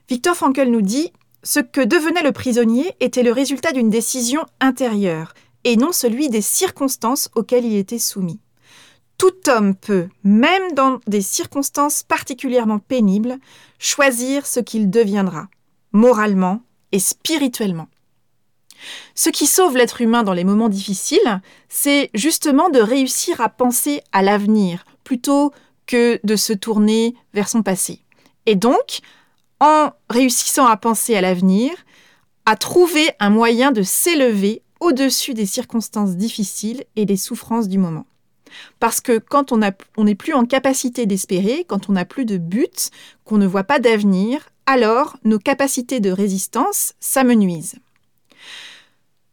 Victor 0.09 0.35
Frankl 0.35 0.67
nous 0.67 0.81
dit 0.81 1.11
Ce 1.43 1.59
que 1.59 1.81
devenait 1.81 2.23
le 2.23 2.31
prisonnier 2.31 2.93
était 2.99 3.23
le 3.23 3.31
résultat 3.31 3.71
d'une 3.71 3.89
décision 3.89 4.45
intérieure, 4.59 5.33
et 5.63 5.77
non 5.77 5.91
celui 5.91 6.29
des 6.29 6.41
circonstances 6.41 7.29
auxquelles 7.35 7.65
il 7.65 7.77
était 7.77 7.99
soumis. 7.99 8.39
Tout 9.17 9.33
homme 9.47 9.75
peut, 9.75 10.07
même 10.23 10.73
dans 10.73 10.99
des 11.05 11.21
circonstances 11.21 12.03
particulièrement 12.03 12.79
pénibles, 12.79 13.37
choisir 13.77 14.45
ce 14.47 14.59
qu'il 14.59 14.89
deviendra, 14.89 15.47
moralement 15.91 16.63
et 16.91 16.99
spirituellement. 16.99 17.87
Ce 19.15 19.29
qui 19.29 19.47
sauve 19.47 19.77
l'être 19.77 20.01
humain 20.01 20.23
dans 20.23 20.33
les 20.33 20.43
moments 20.43 20.69
difficiles, 20.69 21.41
c'est 21.69 22.09
justement 22.13 22.69
de 22.69 22.79
réussir 22.79 23.41
à 23.41 23.49
penser 23.49 24.01
à 24.11 24.21
l'avenir 24.21 24.85
plutôt 25.03 25.51
que 25.87 26.19
de 26.23 26.35
se 26.35 26.53
tourner 26.53 27.15
vers 27.33 27.49
son 27.49 27.63
passé. 27.63 27.99
Et 28.45 28.55
donc, 28.55 28.99
en 29.59 29.91
réussissant 30.09 30.65
à 30.65 30.77
penser 30.77 31.15
à 31.15 31.21
l'avenir, 31.21 31.71
à 32.45 32.55
trouver 32.55 33.11
un 33.19 33.29
moyen 33.29 33.71
de 33.71 33.83
s'élever 33.83 34.63
au-dessus 34.79 35.33
des 35.33 35.45
circonstances 35.45 36.15
difficiles 36.15 36.83
et 36.95 37.05
des 37.05 37.17
souffrances 37.17 37.67
du 37.67 37.77
moment. 37.77 38.05
Parce 38.79 38.99
que 38.99 39.19
quand 39.19 39.51
on 39.51 39.59
n'est 40.03 40.15
plus 40.15 40.33
en 40.33 40.45
capacité 40.45 41.05
d'espérer, 41.05 41.65
quand 41.67 41.89
on 41.89 41.93
n'a 41.93 42.05
plus 42.05 42.25
de 42.25 42.37
but, 42.37 42.89
qu'on 43.23 43.37
ne 43.37 43.47
voit 43.47 43.63
pas 43.63 43.79
d'avenir, 43.79 44.49
alors 44.65 45.17
nos 45.23 45.39
capacités 45.39 45.99
de 45.99 46.11
résistance 46.11 46.93
s'amenuisent. 46.99 47.75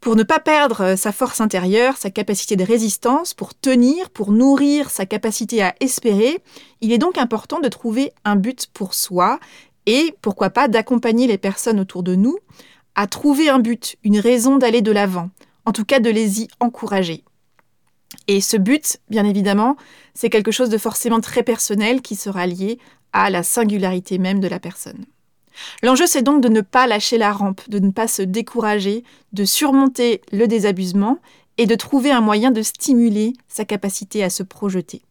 Pour 0.08 0.16
ne 0.16 0.22
pas 0.22 0.40
perdre 0.40 0.94
sa 0.96 1.12
force 1.12 1.42
intérieure, 1.42 1.98
sa 1.98 2.08
capacité 2.08 2.56
de 2.56 2.64
résistance, 2.64 3.34
pour 3.34 3.52
tenir, 3.54 4.08
pour 4.08 4.32
nourrir 4.32 4.88
sa 4.88 5.04
capacité 5.04 5.62
à 5.62 5.74
espérer, 5.80 6.38
il 6.80 6.92
est 6.92 6.96
donc 6.96 7.18
important 7.18 7.60
de 7.60 7.68
trouver 7.68 8.14
un 8.24 8.34
but 8.34 8.68
pour 8.72 8.94
soi 8.94 9.38
et 9.84 10.14
pourquoi 10.22 10.48
pas 10.48 10.66
d'accompagner 10.66 11.26
les 11.26 11.36
personnes 11.36 11.78
autour 11.78 12.02
de 12.02 12.14
nous 12.14 12.38
à 12.94 13.06
trouver 13.06 13.50
un 13.50 13.58
but, 13.58 13.96
une 14.02 14.18
raison 14.18 14.56
d'aller 14.56 14.80
de 14.80 14.92
l'avant, 14.92 15.28
en 15.66 15.72
tout 15.72 15.84
cas 15.84 16.00
de 16.00 16.08
les 16.08 16.40
y 16.40 16.48
encourager. 16.58 17.22
Et 18.28 18.40
ce 18.40 18.56
but, 18.56 18.96
bien 19.10 19.26
évidemment, 19.26 19.76
c'est 20.14 20.30
quelque 20.30 20.52
chose 20.52 20.70
de 20.70 20.78
forcément 20.78 21.20
très 21.20 21.42
personnel 21.42 22.00
qui 22.00 22.16
sera 22.16 22.46
lié 22.46 22.78
à 23.12 23.28
la 23.28 23.42
singularité 23.42 24.16
même 24.16 24.40
de 24.40 24.48
la 24.48 24.58
personne. 24.58 25.04
L'enjeu, 25.82 26.06
c'est 26.06 26.22
donc 26.22 26.42
de 26.42 26.48
ne 26.48 26.60
pas 26.60 26.86
lâcher 26.86 27.18
la 27.18 27.32
rampe, 27.32 27.68
de 27.68 27.78
ne 27.78 27.90
pas 27.90 28.08
se 28.08 28.22
décourager, 28.22 29.04
de 29.32 29.44
surmonter 29.44 30.20
le 30.32 30.46
désabusement 30.46 31.18
et 31.56 31.66
de 31.66 31.74
trouver 31.74 32.10
un 32.10 32.20
moyen 32.20 32.50
de 32.50 32.62
stimuler 32.62 33.32
sa 33.48 33.64
capacité 33.64 34.22
à 34.22 34.30
se 34.30 34.42
projeter. 34.42 35.02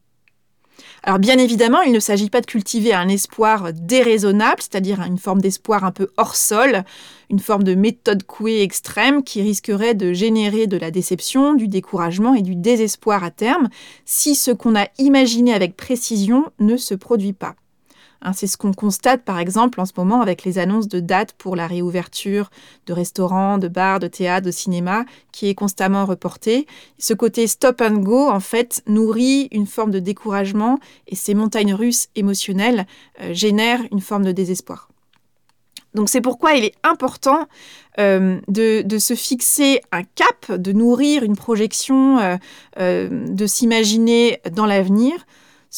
Alors 1.04 1.20
bien 1.20 1.38
évidemment, 1.38 1.82
il 1.82 1.92
ne 1.92 2.00
s'agit 2.00 2.30
pas 2.30 2.42
de 2.42 2.46
cultiver 2.46 2.94
un 2.94 3.08
espoir 3.08 3.72
déraisonnable, 3.74 4.62
c'est-à-dire 4.62 5.01
une 5.01 5.18
forme 5.18 5.42
d'espoir 5.42 5.84
un 5.84 5.92
peu 5.92 6.10
hors 6.18 6.36
sol, 6.36 6.84
une 7.30 7.39
forme 7.39 7.63
de 7.63 7.75
méthode 7.75 8.24
couée 8.24 8.62
extrême 8.62 9.24
qui 9.24 9.42
risquerait 9.42 9.96
de 9.96 10.13
générer 10.13 10.68
de 10.68 10.77
la 10.77 10.92
déception, 10.92 11.54
du 11.54 11.68
découragement 11.68 12.36
et 12.36 12.42
du 12.42 12.56
désespoir 12.56 13.24
à 13.24 13.32
terme 13.32 13.70
si 14.06 14.36
ce 14.36 14.51
qu'on 14.51 14.75
a 14.75 14.88
imaginé 14.98 15.54
avec 15.54 15.75
précision 15.75 16.46
ne 16.60 16.77
se 16.77 16.94
produit 16.94 17.34
pas. 17.34 17.56
Hein, 18.22 18.34
c'est 18.34 18.48
ce 18.48 18.58
qu'on 18.58 18.74
constate 18.74 19.24
par 19.24 19.40
exemple 19.40 19.80
en 19.80 19.86
ce 19.86 19.94
moment 19.96 20.22
avec 20.22 20.44
les 20.44 20.58
annonces 20.60 20.88
de 20.88 21.00
dates 21.00 21.34
pour 21.34 21.56
la 21.56 21.68
réouverture 21.68 22.50
de 22.86 22.94
restaurants, 22.94 23.58
de 23.58 23.68
bars, 23.68 24.00
de 24.00 24.08
théâtres, 24.08 24.46
de 24.46 24.52
cinéma 24.52 25.06
qui 25.32 25.50
est 25.50 25.56
constamment 25.56 26.06
reporté. 26.06 26.68
Ce 26.98 27.14
côté 27.14 27.48
stop 27.48 27.82
and 27.82 28.00
go 28.00 28.30
en 28.30 28.40
fait 28.40 28.82
nourrit 28.88 29.48
une 29.52 29.68
forme 29.68 29.92
de 29.92 30.00
découragement 30.00 30.80
et 31.08 31.16
ces 31.16 31.34
montagnes 31.34 31.74
russes 31.74 32.08
émotionnelles 32.16 32.88
euh, 33.22 33.34
génèrent 33.34 33.82
une 33.92 34.02
forme 34.02 34.26
de 34.26 34.32
désespoir. 34.32 34.90
Donc 35.94 36.10
c'est 36.10 36.22
pourquoi 36.22 36.54
il 36.54 36.64
est 36.64 36.76
important 36.84 37.48
euh, 38.00 38.40
de, 38.48 38.98
se 39.00 39.16
fixer 39.16 39.82
un 39.92 40.04
cap, 40.04 40.52
de 40.52 40.72
nourrir 40.72 41.24
une 41.24 41.36
projection, 41.36 42.38
euh, 42.78 43.10
de 43.28 43.48
s'imaginer 43.48 44.40
dans 44.52 44.68
l'avenir 44.68 45.26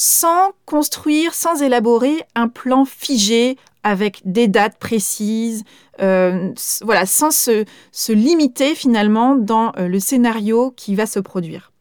sans 0.01 0.53
construire, 0.65 1.34
sans 1.34 1.62
élaborer 1.62 2.24
un 2.34 2.48
plan 2.48 2.86
figé 2.86 3.58
avec 3.84 4.22
des 4.24 4.48
dates 4.48 4.77
précises, 4.79 5.65
euh, 6.01 6.53
voilà, 6.84 7.06
sans 7.06 7.32
se, 7.32 7.65
limiter 8.08 8.75
finalement 8.75 9.36
dans 9.36 9.74
euh, 9.77 9.89
le 9.89 10.00
scénario 10.00 10.72
qui 10.77 10.96
va 10.96 11.06
se 11.06 11.20
produire. 11.20 11.74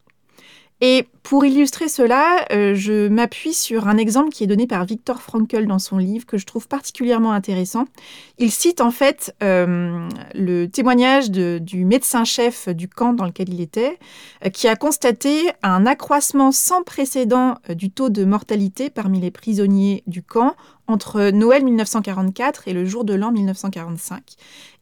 Et 0.81 1.07
pour 1.23 1.45
illustrer 1.45 1.89
cela, 1.89 2.45
euh, 2.51 2.73
je 2.73 3.09
m'appuie 3.09 3.53
sur 3.53 3.87
un 3.89 3.97
exemple 3.97 4.29
qui 4.29 4.45
est 4.45 4.47
donné 4.47 4.65
par 4.65 4.85
Viktor 4.85 5.21
Frankl 5.21 5.67
dans 5.67 5.77
son 5.77 5.97
livre 5.97 6.25
que 6.25 6.37
je 6.37 6.45
trouve 6.45 6.67
particulièrement 6.69 7.33
intéressant. 7.33 7.85
Il 8.37 8.49
cite 8.49 8.79
en 8.79 8.89
fait 8.89 9.35
euh, 9.43 10.07
le 10.33 10.67
témoignage 10.67 11.31
du 11.31 11.83
médecin-chef 11.83 12.69
du 12.69 12.87
camp 12.87 13.13
dans 13.13 13.25
lequel 13.25 13.53
il 13.53 13.59
était, 13.59 13.99
euh, 14.45 14.49
qui 14.49 14.69
a 14.69 14.77
constaté 14.77 15.51
un 15.63 15.85
accroissement 15.85 16.53
sans 16.53 16.81
précédent 16.83 17.55
du 17.67 17.91
taux 17.91 18.09
de 18.09 18.23
mortalité 18.23 18.89
parmi 18.89 19.19
les 19.19 19.31
prisonniers 19.31 20.03
du 20.07 20.23
camp 20.23 20.55
entre 20.89 21.29
Noël 21.29 21.63
1944 21.63 22.67
et 22.67 22.73
le 22.73 22.83
jour 22.83 23.03
de 23.03 23.13
l'an 23.13 23.31
1945. 23.31 24.23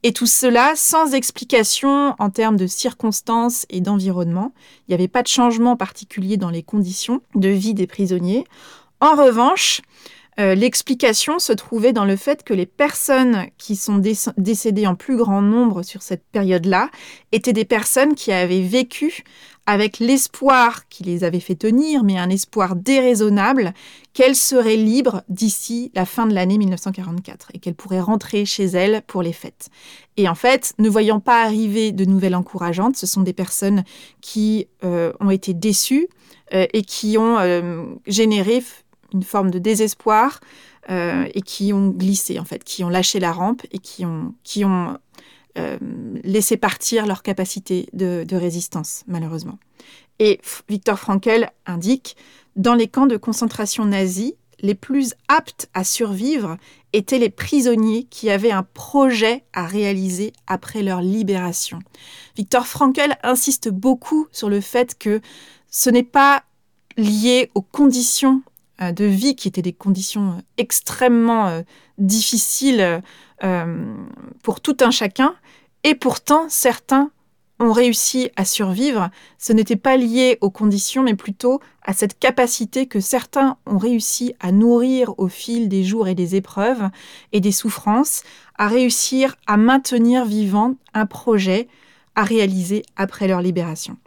Et 0.03 0.13
tout 0.13 0.25
cela 0.25 0.73
sans 0.75 1.13
explication 1.13 2.15
en 2.17 2.29
termes 2.29 2.55
de 2.55 2.65
circonstances 2.65 3.65
et 3.69 3.81
d'environnement. 3.81 4.53
Il 4.87 4.91
n'y 4.91 4.95
avait 4.95 5.09
pas 5.09 5.21
de 5.21 5.27
changement 5.27 5.75
particulier 5.75 6.37
dans 6.37 6.49
les 6.49 6.63
conditions 6.63 7.21
de 7.35 7.49
vie 7.49 7.73
des 7.73 7.87
prisonniers. 7.87 8.45
En 9.01 9.15
revanche, 9.15 9.81
euh, 10.39 10.53
l'explication 10.53 11.39
se 11.39 11.51
trouvait 11.51 11.93
dans 11.93 12.05
le 12.05 12.15
fait 12.15 12.43
que 12.43 12.53
les 12.53 12.67
personnes 12.67 13.47
qui 13.57 13.75
sont 13.75 13.99
décédées 14.37 14.85
en 14.85 14.95
plus 14.95 15.17
grand 15.17 15.41
nombre 15.41 15.81
sur 15.81 16.03
cette 16.03 16.23
période-là 16.31 16.89
étaient 17.31 17.53
des 17.53 17.65
personnes 17.65 18.13
qui 18.13 18.31
avaient 18.31 18.61
vécu 18.61 19.23
avec 19.65 19.99
l'espoir 19.99 20.87
qui 20.89 21.03
les 21.03 21.23
avait 21.23 21.39
fait 21.39 21.55
tenir, 21.55 22.03
mais 22.03 22.17
un 22.17 22.29
espoir 22.29 22.75
déraisonnable 22.75 23.73
qu'elles 24.13 24.35
seraient 24.35 24.77
libres 24.77 25.23
d'ici 25.27 25.91
la 25.93 26.05
fin 26.05 26.27
de 26.27 26.33
l'année 26.33 26.57
1944 26.57 27.49
et 27.53 27.59
qu'elles 27.59 27.75
pourraient 27.75 27.99
rentrer 27.99 28.45
chez 28.45 28.65
elles 28.65 29.01
pour 29.07 29.23
les 29.23 29.33
fêtes. 29.33 29.69
Et 30.15 30.29
en 30.29 30.35
fait, 30.35 30.73
ne 30.77 30.87
voyant 30.87 31.19
pas 31.19 31.43
arriver 31.43 31.91
de 31.91 32.05
nouvelles 32.05 32.35
encourageantes, 32.35 32.95
ce 32.95 33.07
sont 33.07 33.21
des 33.21 33.33
personnes 33.33 33.83
qui 34.21 34.67
euh, 34.85 35.11
ont 35.19 35.31
été 35.31 35.53
déçues 35.53 36.07
euh, 36.53 36.65
et 36.73 36.83
qui 36.83 37.17
ont 37.17 37.37
généré 38.05 38.63
une 39.13 39.23
forme 39.23 39.51
de 39.51 39.59
désespoir 39.59 40.39
euh, 40.89 41.27
et 41.33 41.41
qui 41.41 41.73
ont 41.73 41.89
glissé 41.89 42.39
en 42.39 42.45
fait, 42.45 42.63
qui 42.63 42.83
ont 42.83 42.89
lâché 42.89 43.19
la 43.19 43.31
rampe 43.31 43.63
et 43.71 43.79
qui 43.79 44.05
ont, 44.05 44.33
qui 44.43 44.63
ont 44.63 44.97
euh, 45.57 45.77
laissé 46.23 46.55
partir 46.55 47.07
leur 47.07 47.23
capacité 47.23 47.89
de, 47.93 48.25
résistance, 48.35 49.03
malheureusement. 49.07 49.57
Et 50.19 50.39
Victor 50.69 50.99
Frankl 50.99 51.49
indique, 51.65 52.15
dans 52.55 52.75
les 52.75 52.87
camps 52.87 53.07
de 53.07 53.17
concentration 53.17 53.85
nazis, 53.85 54.33
les 54.59 54.75
plus 54.75 55.13
aptes 55.27 55.69
à 55.73 55.83
survivre 55.83 56.57
étaient 56.93 57.19
les 57.19 57.29
prisonniers 57.29 58.03
qui 58.03 58.29
avaient 58.29 58.51
un 58.51 58.63
projet 58.63 59.43
à 59.53 59.65
réaliser 59.65 60.33
après 60.45 60.83
leur 60.83 61.01
libération. 61.01 61.79
Victor 62.35 62.67
Frankl 62.67 63.15
insiste 63.23 63.69
beaucoup 63.69 64.27
sur 64.31 64.49
le 64.49 64.61
fait 64.61 64.97
que 64.97 65.21
ce 65.69 65.89
n'est 65.89 66.03
pas 66.03 66.43
lié 66.97 67.49
aux 67.55 67.61
conditions 67.61 68.41
de 68.79 69.05
vie 69.05 69.35
qui 69.35 69.47
étaient 69.47 69.61
des 69.61 69.73
conditions 69.73 70.31
euh, 70.31 70.41
extrêmement 70.57 71.47
euh, 71.47 71.61
difficiles 71.97 73.01
pour 74.41 74.61
tout 74.61 74.77
un 74.81 74.89
chacun. 74.89 75.35
Et 75.83 75.93
pourtant, 75.93 76.47
certains 76.49 77.11
ont 77.59 77.71
réussi 77.71 78.29
à 78.35 78.45
survivre. 78.45 79.09
Ce 79.37 79.53
n'était 79.53 79.75
pas 79.75 79.97
lié 79.97 80.37
aux 80.41 80.49
conditions, 80.49 81.03
mais 81.03 81.15
plutôt 81.15 81.59
à 81.83 81.93
cette 81.93 82.17
capacité 82.19 82.87
que 82.87 82.99
certains 82.99 83.57
ont 83.65 83.77
réussi 83.77 84.33
à 84.39 84.51
nourrir 84.51 85.13
au 85.17 85.27
fil 85.27 85.69
des 85.69 85.83
jours 85.83 86.07
et 86.07 86.15
des 86.15 86.35
épreuves 86.35 86.89
et 87.31 87.39
des 87.39 87.51
souffrances, 87.51 88.23
à 88.57 88.67
réussir 88.67 89.35
à 89.47 89.57
maintenir 89.57 90.25
vivant 90.25 90.75
un 90.93 91.05
projet 91.05 91.67
à 92.15 92.23
réaliser 92.23 92.83
après 92.95 93.27
leur 93.27 93.41
libération. 93.41 93.97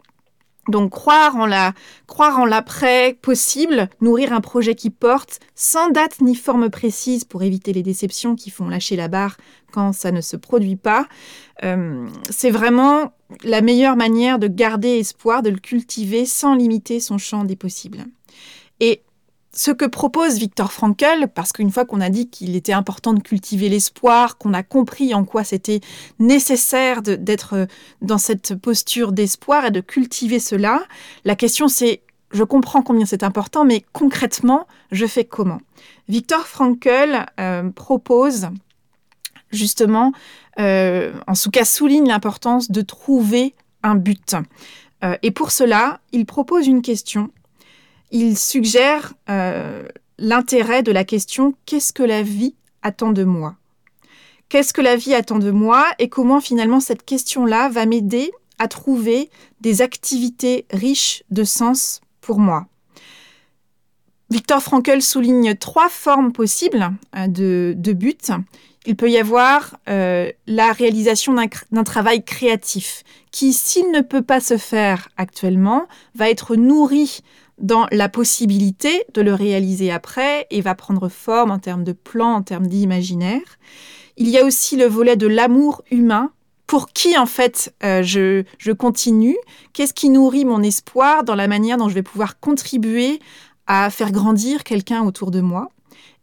Donc 0.67 0.91
croire 0.91 1.35
en 1.37 1.47
la 1.47 1.73
croire 2.05 2.39
en 2.39 2.45
l'après 2.45 3.17
possible, 3.21 3.89
nourrir 3.99 4.31
un 4.31 4.41
projet 4.41 4.75
qui 4.75 4.91
porte 4.91 5.39
sans 5.55 5.89
date 5.89 6.21
ni 6.21 6.35
forme 6.35 6.69
précise 6.69 7.23
pour 7.23 7.41
éviter 7.41 7.73
les 7.73 7.81
déceptions 7.81 8.35
qui 8.35 8.51
font 8.51 8.67
lâcher 8.67 8.95
la 8.95 9.07
barre 9.07 9.37
quand 9.71 9.91
ça 9.91 10.11
ne 10.11 10.21
se 10.21 10.35
produit 10.35 10.75
pas, 10.75 11.07
euh, 11.63 12.07
c'est 12.29 12.51
vraiment 12.51 13.13
la 13.43 13.61
meilleure 13.61 13.95
manière 13.95 14.37
de 14.37 14.47
garder 14.47 14.99
espoir, 14.99 15.41
de 15.41 15.49
le 15.49 15.57
cultiver 15.57 16.25
sans 16.25 16.55
limiter 16.55 16.99
son 16.99 17.17
champ 17.17 17.43
des 17.43 17.55
possibles. 17.55 18.05
Et 18.79 19.01
ce 19.53 19.71
que 19.71 19.85
propose 19.85 20.37
Victor 20.37 20.71
Frankl, 20.71 21.27
parce 21.33 21.51
qu'une 21.51 21.71
fois 21.71 21.85
qu'on 21.85 21.99
a 21.99 22.09
dit 22.09 22.29
qu'il 22.29 22.55
était 22.55 22.73
important 22.73 23.13
de 23.13 23.19
cultiver 23.19 23.67
l'espoir, 23.67 24.37
qu'on 24.37 24.53
a 24.53 24.63
compris 24.63 25.13
en 25.13 25.25
quoi 25.25 25.43
c'était 25.43 25.81
nécessaire 26.19 27.01
d'être 27.01 27.67
dans 28.01 28.17
cette 28.17 28.55
posture 28.55 29.11
d'espoir 29.11 29.65
et 29.65 29.71
de 29.71 29.81
cultiver 29.81 30.39
cela, 30.39 30.83
la 31.25 31.35
question 31.35 31.67
c'est, 31.67 32.01
je 32.31 32.43
comprends 32.43 32.81
combien 32.81 33.05
c'est 33.05 33.23
important, 33.23 33.65
mais 33.65 33.83
concrètement, 33.91 34.67
je 34.91 35.05
fais 35.05 35.25
comment? 35.25 35.59
Victor 36.07 36.47
Frankl 36.47 37.25
euh, 37.39 37.69
propose 37.71 38.47
justement, 39.51 40.13
euh, 40.59 41.13
en 41.27 41.33
tout 41.33 41.51
cas 41.51 41.65
souligne 41.65 42.07
l'importance 42.07 42.71
de 42.71 42.81
trouver 42.81 43.53
un 43.83 43.95
but. 43.95 44.35
Euh, 45.03 45.17
et 45.23 45.31
pour 45.31 45.51
cela, 45.51 45.99
il 46.11 46.25
propose 46.25 46.67
une 46.67 46.81
question 46.81 47.31
il 48.11 48.37
suggère 48.37 49.13
euh, 49.29 49.87
l'intérêt 50.17 50.83
de 50.83 50.91
la 50.91 51.03
question 51.03 51.55
qu'est-ce 51.65 51.93
que 51.93 52.03
la 52.03 52.21
vie 52.21 52.55
attend 52.81 53.11
de 53.11 53.23
moi? 53.23 53.55
Qu'est-ce 54.49 54.73
que 54.73 54.81
la 54.81 54.97
vie 54.97 55.13
attend 55.13 55.39
de 55.39 55.51
moi 55.51 55.85
et 55.97 56.09
comment 56.09 56.41
finalement 56.41 56.81
cette 56.81 57.05
question-là 57.05 57.69
va 57.69 57.85
m'aider 57.85 58.31
à 58.59 58.67
trouver 58.67 59.29
des 59.61 59.81
activités 59.81 60.65
riches 60.71 61.23
de 61.31 61.45
sens 61.45 62.01
pour 62.19 62.39
moi? 62.39 62.67
Victor 64.29 64.61
Frankl 64.61 65.01
souligne 65.01 65.55
trois 65.55 65.89
formes 65.89 66.31
possibles 66.31 66.91
euh, 67.15 67.27
de, 67.27 67.93
but. 67.93 68.31
Il 68.85 68.95
peut 68.95 69.09
y 69.09 69.17
avoir 69.17 69.77
euh, 69.89 70.31
la 70.47 70.71
réalisation 70.71 71.35
d'un 71.71 71.83
travail 71.83 72.23
créatif 72.23 73.03
qui, 73.31 73.53
s'il 73.53 73.91
ne 73.91 74.01
peut 74.01 74.21
pas 74.21 74.39
se 74.39 74.57
faire 74.57 75.09
actuellement, 75.17 75.87
va 76.15 76.29
être 76.29 76.55
nourri 76.55 77.21
dans 77.61 77.87
la 77.91 78.09
possibilité 78.09 79.05
de 79.13 79.21
le 79.21 79.33
réaliser 79.33 79.91
après 79.91 80.47
et 80.49 80.61
va 80.61 80.75
prendre 80.75 81.09
forme 81.09 81.51
en 81.51 81.59
termes 81.59 81.83
de 81.83 81.93
plan, 81.93 82.35
en 82.35 82.41
termes 82.41 82.67
d'imaginaire. 82.67 83.59
Il 84.17 84.29
y 84.29 84.37
a 84.37 84.45
aussi 84.45 84.75
le 84.75 84.85
volet 84.85 85.15
de 85.15 85.27
l'amour 85.27 85.83
humain. 85.91 86.31
Pour 86.67 86.93
qui, 86.93 87.17
en 87.17 87.25
fait, 87.25 87.73
euh, 87.83 88.01
je, 88.01 88.43
je 88.57 88.71
continue? 88.71 89.37
Qu'est-ce 89.73 89.93
qui 89.93 90.09
nourrit 90.09 90.45
mon 90.45 90.63
espoir 90.63 91.25
dans 91.25 91.35
la 91.35 91.49
manière 91.49 91.75
dont 91.77 91.89
je 91.89 91.93
vais 91.93 92.03
pouvoir 92.03 92.39
contribuer 92.39 93.19
à 93.67 93.89
faire 93.89 94.11
grandir 94.11 94.63
quelqu'un 94.63 95.03
autour 95.03 95.31
de 95.31 95.41
moi? 95.41 95.69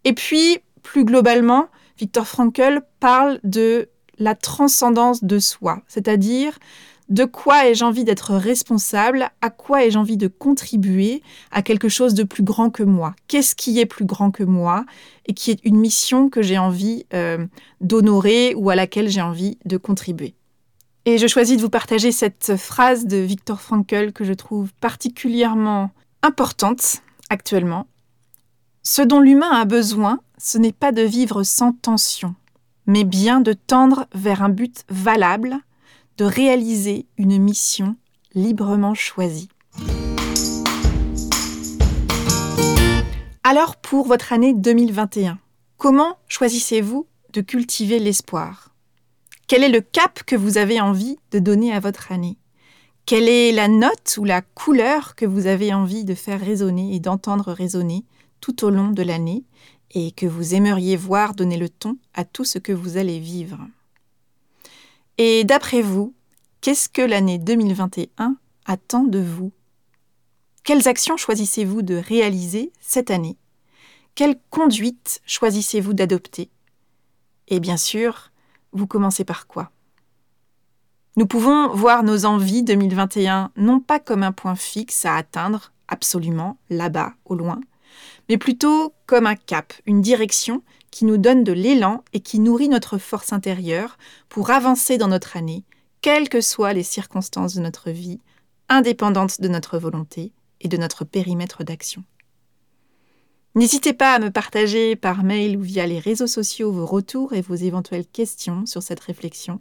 Et 0.05 0.15
puis, 0.15 0.59
plus 0.83 1.05
globalement, 1.05 1.67
Victor 1.99 2.27
Frankl 2.27 2.81
parle 2.99 3.41
de 3.45 3.91
la 4.19 4.35
transcendance 4.35 5.23
de 5.23 5.39
soi, 5.39 5.83
c'est-à-dire 5.87 6.59
de 7.09 7.25
quoi 7.25 7.67
ai-je 7.67 7.85
envie 7.85 8.05
d'être 8.05 8.35
responsable, 8.35 9.31
à 9.41 9.51
quoi 9.51 9.85
ai-je 9.85 9.99
envie 9.99 10.17
de 10.17 10.29
contribuer? 10.29 11.23
À 11.51 11.63
quelque 11.63 11.89
chose 11.89 12.15
de 12.15 12.23
plus 12.23 12.43
grand 12.43 12.71
que 12.71 12.83
moi, 12.83 13.15
qu'est-ce 13.29 13.55
qui 13.55 13.79
est 13.79 13.87
plus 13.87 14.05
grand 14.05 14.31
que 14.31 14.43
moi 14.43 14.85
et 15.27 15.35
qui 15.35 15.51
est 15.51 15.61
une 15.65 15.79
mission 15.79 16.29
que 16.29 16.43
j'ai 16.43 16.59
envie 16.59 17.07
euh, 17.15 17.47
d'honorer 17.81 18.55
ou 18.55 18.71
à 18.71 18.75
laquelle 18.75 19.09
j'ai 19.09 19.23
envie 19.23 19.59
de 19.65 19.77
contribuer? 19.77 20.35
Et 21.07 21.17
je 21.17 21.27
choisis 21.27 21.57
de 21.57 21.63
vous 21.63 21.71
partager 21.71 22.13
cette 22.13 22.57
phrase 22.57 23.07
de 23.07 23.17
Victor 23.17 23.61
Frankl 23.61 24.13
que 24.13 24.25
je 24.25 24.35
trouve 24.35 24.73
particulièrement 24.75 25.91
importante 26.23 27.03
actuellement, 27.31 27.87
ce 28.83 29.03
dont 29.03 29.21
l'humain 29.21 29.51
a 29.51 29.65
besoin, 29.65 30.21
ce 30.37 30.59
n'est 30.59 30.73
pas 30.73 30.93
de 30.93 31.03
vivre 31.03 31.43
sans 31.43 31.73
tension, 31.73 32.35
mais 32.87 33.05
bien 33.05 33.41
de 33.41 33.53
tendre 33.53 34.07
vers 34.15 34.43
un 34.43 34.49
but 34.49 34.85
valable, 34.89 35.59
de 36.19 36.25
réaliser 36.25 37.07
une 37.17 37.39
mission 37.39 37.95
librement 38.35 38.95
choisie. 38.95 39.49
Alors 43.45 43.77
pour 43.77 44.09
votre 44.09 44.33
année 44.33 44.53
2021, 44.53 45.39
comment 45.77 46.19
choisissez-vous 46.27 47.07
de 47.33 47.41
cultiver 47.41 48.01
l'espoir? 48.01 48.75
Quel 49.47 49.63
est 49.63 49.69
le 49.69 49.81
cap 49.81 50.25
que 50.25 50.35
vous 50.35 50.59
avez 50.59 50.81
envie 50.81 51.19
de 51.31 51.39
donner 51.39 51.73
à 51.73 51.79
votre 51.79 52.11
année? 52.11 52.37
Quelle 53.07 53.29
est 53.29 53.53
la 53.53 53.69
note 53.69 54.17
ou 54.19 54.25
la 54.25 54.43
couleur 54.43 55.15
que 55.15 55.25
vous 55.25 55.47
avez 55.47 55.73
envie 55.73 56.05
de 56.05 56.15
faire 56.15 56.41
résonner 56.41 56.97
et 56.97 57.01
d'entendre 57.01 57.53
résonner 57.53 58.05
tout 58.41 58.65
au 58.65 58.71
long 58.71 58.89
de 58.89 59.03
l'année 59.05 59.45
et 59.93 60.11
que 60.11 60.27
vous 60.27 60.57
aimeriez 60.57 60.97
voir 60.97 61.35
donner 61.35 61.57
le 61.57 61.69
ton 61.69 61.97
à 62.13 62.25
tout 62.25 62.45
ce 62.45 62.59
que 62.59 62.73
vous 62.73 62.97
allez 62.97 63.21
vivre? 63.21 63.61
Et 65.21 65.43
d'après 65.43 65.83
vous, 65.83 66.15
qu'est-ce 66.61 66.89
que 66.89 67.03
l'année 67.03 67.39
2021 67.39 68.37
attend 68.65 69.03
de 69.03 69.19
vous? 69.19 69.51
Quelles 70.63 70.87
actions 70.87 71.17
choisissez-vous 71.17 71.83
de 71.83 71.97
réaliser 71.97 72.73
cette 72.81 73.11
année? 73.11 73.37
Quelle 74.15 74.39
conduite 74.51 75.21
choisissez-vous 75.27 75.93
d'adopter? 75.93 76.51
Et 77.49 77.59
bien 77.59 77.77
sûr, 77.77 78.31
vous 78.73 78.87
commencez 78.87 79.25
par 79.25 79.49
quoi? 79.49 79.73
Nous 81.17 81.27
pouvons 81.27 81.75
voir 81.75 82.05
nos 82.05 82.25
envies 82.25 82.63
2021 82.63 83.51
non 83.57 83.81
pas 83.81 83.99
comme 83.99 84.23
un 84.23 84.31
point 84.31 84.55
fixe 84.55 85.05
à 85.05 85.17
atteindre, 85.17 85.73
absolument, 85.89 86.59
là-bas, 86.71 87.15
au 87.25 87.35
loin, 87.35 87.59
mais 88.29 88.39
plutôt 88.39 88.95
comme 89.07 89.27
un 89.27 89.37
cap, 89.37 89.73
une 89.87 90.01
direction 90.01 90.63
qui 90.91 91.05
nous 91.05 91.19
donne 91.19 91.45
de 91.45 91.53
l'élan 91.53 92.05
et 92.13 92.21
qui 92.21 92.39
nourrit 92.39 92.69
notre 92.69 92.99
force 92.99 93.33
intérieure 93.33 93.99
pour 94.29 94.51
avancer 94.51 94.99
dans 94.99 95.09
notre 95.09 95.37
année, 95.37 95.65
quelles 96.01 96.29
que 96.29 96.41
soient 96.41 96.73
les 96.73 96.83
circonstances 96.83 97.55
de 97.55 97.61
notre 97.61 97.91
vie, 97.91 98.21
indépendantes 98.69 99.41
de 99.41 99.49
notre 99.49 99.79
volonté 99.79 100.33
et 100.61 100.69
de 100.69 100.77
notre 100.77 101.05
périmètre 101.05 101.65
d'action. 101.65 102.05
N'hésitez 103.55 103.93
pas 103.93 104.15
à 104.15 104.19
me 104.19 104.31
partager 104.31 104.95
par 104.95 105.25
mail 105.25 105.57
ou 105.57 105.63
via 105.63 105.87
les 105.87 105.99
réseaux 105.99 106.27
sociaux 106.27 106.71
vos 106.71 106.87
retours 106.87 107.33
et 107.33 107.41
vos 107.41 107.55
éventuelles 107.55 108.07
questions 108.07 108.67
sur 108.67 108.83
cette 108.83 109.01
réflexion. 109.01 109.61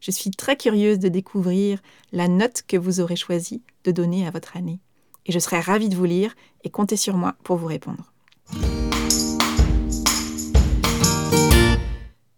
Je 0.00 0.10
suis 0.10 0.30
très 0.30 0.56
curieuse 0.56 0.98
de 0.98 1.08
découvrir 1.08 1.80
la 2.12 2.28
note 2.28 2.62
que 2.66 2.76
vous 2.76 3.00
aurez 3.00 3.16
choisi 3.16 3.62
de 3.84 3.90
donner 3.90 4.26
à 4.26 4.30
votre 4.30 4.56
année. 4.56 4.80
Et 5.28 5.32
je 5.32 5.38
serai 5.38 5.60
ravie 5.60 5.88
de 5.88 5.94
vous 5.94 6.04
lire 6.04 6.34
et 6.64 6.70
comptez 6.70 6.96
sur 6.96 7.16
moi 7.16 7.36
pour 7.44 7.56
vous 7.56 7.68
répondre. 7.68 8.12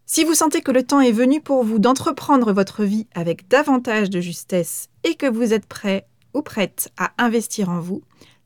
Si 0.04 0.24
vous 0.24 0.34
sentez 0.34 0.60
que 0.60 0.72
le 0.72 0.82
temps 0.82 1.00
est 1.00 1.12
venu 1.12 1.40
pour 1.40 1.64
vous 1.64 1.78
d'entreprendre 1.78 2.52
votre 2.52 2.84
vie 2.84 3.06
avec 3.14 3.48
davantage 3.48 4.10
de 4.10 4.20
justesse 4.20 4.88
et 5.04 5.14
que 5.14 5.26
vous 5.26 5.54
êtes 5.54 5.66
prêt 5.66 6.06
ou 6.34 6.42
prête 6.42 6.92
à 6.98 7.12
investir 7.16 7.70
en 7.70 7.80
vous, 7.80 8.02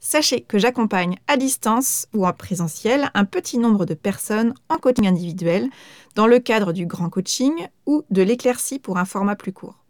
Sachez 0.06 0.42
que 0.42 0.58
j'accompagne 0.58 1.16
à 1.28 1.38
distance 1.38 2.08
ou 2.12 2.26
en 2.26 2.34
présentiel 2.34 3.10
un 3.14 3.24
petit 3.24 3.56
nombre 3.56 3.86
de 3.86 3.94
personnes 3.94 4.52
en 4.68 4.76
coaching 4.76 5.06
individuel 5.06 5.70
dans 6.14 6.26
le 6.26 6.40
cadre 6.40 6.74
du 6.74 6.84
grand 6.84 7.08
coaching 7.08 7.68
ou 7.86 8.02
de 8.10 8.20
l'éclaircie 8.20 8.78
pour 8.78 8.98
un 8.98 9.06
format 9.06 9.34
plus 9.34 9.54
court. 9.54 9.83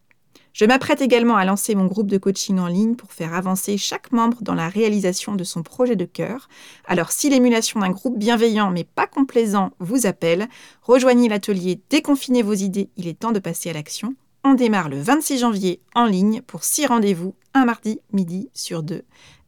Je 0.55 0.65
m'apprête 0.65 1.01
également 1.01 1.35
à 1.35 1.45
lancer 1.45 1.75
mon 1.75 1.87
groupe 1.87 2.07
de 2.07 2.17
coaching 2.17 2.61
en 2.61 2.69
ligne 2.69 2.95
pour 2.95 3.13
faire 3.13 3.35
avancer 3.35 3.77
chaque 3.77 4.13
membre 4.13 4.39
dans 4.41 4.55
la 4.55 4.69
réalisation 4.69 5.35
de 5.35 5.43
son 5.43 5.65
projet 5.65 5.97
de 5.97 6.05
cœur. 6.05 6.49
Alors 6.87 7.11
si 7.11 7.29
l'émulation 7.29 7.81
d'un 7.81 7.91
groupe 7.91 8.17
bienveillant 8.17 8.71
mais 8.71 8.85
pas 8.85 9.09
complaisant 9.09 9.73
vous 9.81 10.07
appelle, 10.07 10.49
rejoignez 10.83 11.29
l'atelier 11.29 11.81
Déconfinez 11.91 12.43
vos 12.43 12.55
idées, 12.55 12.89
il 12.97 13.09
est 13.09 13.19
temps 13.19 13.33
de 13.33 13.41
passer 13.41 13.71
à 13.71 13.73
l'action. 13.73 14.15
On 14.45 14.55
démarre 14.55 14.89
le 14.89 15.01
26 15.01 15.39
janvier 15.39 15.81
en 15.97 16.07
ligne 16.07 16.41
pour 16.41 16.63
6 16.63 16.87
rendez-vous, 16.87 17.35
un 17.53 17.65
mardi 17.65 17.99
midi 18.13 18.49
sur 18.55 18.85
deux 18.85 19.03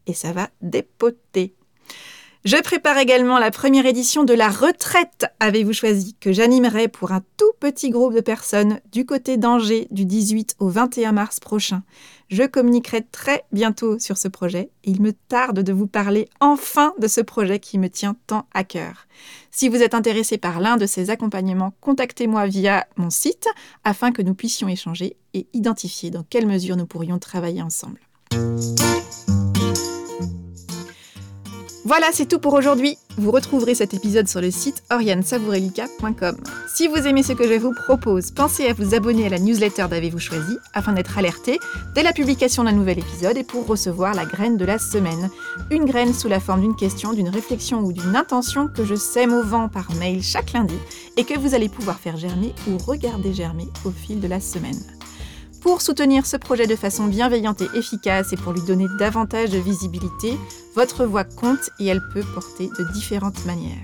et 0.09 0.13
ça 0.13 0.33
va 0.33 0.51
dépoter. 0.61 1.55
Je 2.47 2.63
prépare 2.63 2.97
également 2.99 3.41
la 3.41 3.51
première 3.51 3.87
édition 3.87 4.23
de 4.23 4.33
la 4.33 4.49
retraite, 4.49 5.27
avez-vous 5.41 5.73
choisi, 5.73 6.15
que 6.21 6.31
j'animerai 6.31 6.87
pour 6.87 7.11
un 7.11 7.21
tout 7.37 7.51
petit 7.59 7.91
groupe 7.91 8.15
de 8.15 8.21
personnes 8.21 8.79
du 8.93 9.05
côté 9.05 9.37
d'Angers 9.37 9.89
du 9.91 10.05
18 10.05 10.55
au 10.61 10.69
21 10.69 11.11
mars 11.11 11.41
prochain? 11.41 11.83
Je 12.29 12.45
communiquerai 12.45 13.03
très 13.03 13.43
bientôt 13.51 13.99
sur 13.99 14.17
ce 14.17 14.29
projet. 14.29 14.71
Il 14.85 15.03
me 15.03 15.13
tarde 15.13 15.59
de 15.59 15.73
vous 15.73 15.89
parler 15.89 16.29
enfin 16.39 16.95
de 17.01 17.09
ce 17.09 17.21
projet 17.21 17.59
qui 17.59 17.79
me 17.79 17.91
tient 17.91 18.15
tant 18.29 18.47
à 18.55 18.63
cœur. 18.63 19.09
Si 19.51 19.69
vous 19.69 19.83
êtes 19.83 19.95
intéressé 19.95 20.39
par 20.39 20.61
l'un 20.61 20.77
de 20.77 20.87
ces 20.87 21.11
accompagnements, 21.11 21.75
contactez-moi 21.81 22.47
via 22.47 22.87
mon 22.97 23.11
site 23.11 23.49
afin 23.83 24.13
que 24.13 24.23
nous 24.23 24.35
puissions 24.35 24.69
échanger 24.69 25.17
et 25.35 25.49
identifier 25.53 26.11
dans 26.11 26.23
quelle 26.23 26.47
mesure 26.47 26.77
nous 26.77 26.87
pourrions 26.87 27.19
travailler 27.19 27.63
ensemble. 27.63 27.99
Voilà, 31.87 32.09
c'est 32.11 32.27
tout 32.27 32.41
pour 32.41 32.55
aujourd'hui. 32.55 32.99
Vous 33.17 33.31
retrouverez 33.31 33.77
cet 33.77 33.95
épisode 33.95 34.27
sur 34.27 34.41
le 34.41 34.51
site 34.51 34.83
oriansavourelica.com. 34.91 36.37
Si 36.67 36.89
vous 36.89 36.97
aimez 36.97 37.23
ce 37.23 37.33
que 37.33 37.47
je 37.47 37.61
vous 37.61 37.73
propose, 37.73 38.33
pensez 38.33 38.67
à 38.67 38.73
vous 38.73 38.97
abonner 38.97 39.27
à 39.27 39.29
la 39.29 39.39
newsletter 39.39 39.87
d'Avez-vous 39.89 40.19
choisi 40.19 40.59
afin 40.75 40.95
d'être 40.95 41.17
alerté 41.17 41.61
dès 41.95 42.03
la 42.03 42.13
publication 42.13 42.65
d'un 42.65 42.73
nouvel 42.73 42.99
épisode 42.99 43.37
et 43.37 43.45
pour 43.45 43.69
recevoir 43.69 44.15
la 44.15 44.25
graine 44.25 44.57
de 44.57 44.65
la 44.65 44.81
semaine. 44.81 45.31
Une 45.71 45.85
graine 45.85 46.13
sous 46.13 46.27
la 46.27 46.41
forme 46.41 46.63
d'une 46.63 46.75
question, 46.75 47.13
d'une 47.13 47.29
réflexion 47.29 47.79
ou 47.79 47.93
d'une 47.93 48.17
intention 48.17 48.67
que 48.67 48.85
je 48.85 48.97
sème 48.97 49.33
au 49.33 49.45
vent 49.45 49.69
par 49.69 49.95
mail 49.95 50.25
chaque 50.25 50.55
lundi 50.55 50.79
et 51.17 51.23
que 51.23 51.39
vous 51.39 51.55
allez 51.55 51.69
pouvoir 51.69 52.01
faire 52.01 52.17
germer 52.17 52.53
ou 52.69 52.79
regarder 52.79 53.33
germer 53.33 53.69
au 53.85 53.93
fil 53.93 54.19
de 54.19 54.27
la 54.27 54.41
semaine. 54.41 54.96
Pour 55.67 55.83
soutenir 55.83 56.27
ce 56.27 56.37
projet 56.37 56.69
de 56.69 56.77
façon 56.77 57.09
bienveillante 57.09 57.61
et 57.61 57.69
efficace 57.75 58.33
et 58.33 58.37
pour 58.37 58.53
lui 58.53 58.63
donner 58.63 58.87
davantage 59.01 59.51
de 59.51 59.59
visibilité, 59.59 60.39
votre 60.77 61.05
voix 61.05 61.25
compte 61.25 61.71
et 61.81 61.87
elle 61.87 62.07
peut 62.15 62.23
porter 62.35 62.69
de 62.79 62.85
différentes 62.93 63.45
manières. 63.47 63.83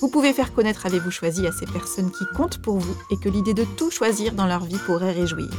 Vous 0.00 0.08
pouvez 0.08 0.32
faire 0.32 0.54
connaître 0.54 0.86
Avez-vous 0.86 1.10
choisi 1.10 1.46
à 1.46 1.52
ces 1.52 1.66
personnes 1.66 2.10
qui 2.10 2.24
comptent 2.34 2.62
pour 2.62 2.78
vous 2.78 2.96
et 3.10 3.18
que 3.18 3.28
l'idée 3.28 3.52
de 3.52 3.66
tout 3.76 3.90
choisir 3.90 4.32
dans 4.32 4.46
leur 4.46 4.64
vie 4.64 4.78
pourrait 4.86 5.12
réjouir. 5.12 5.50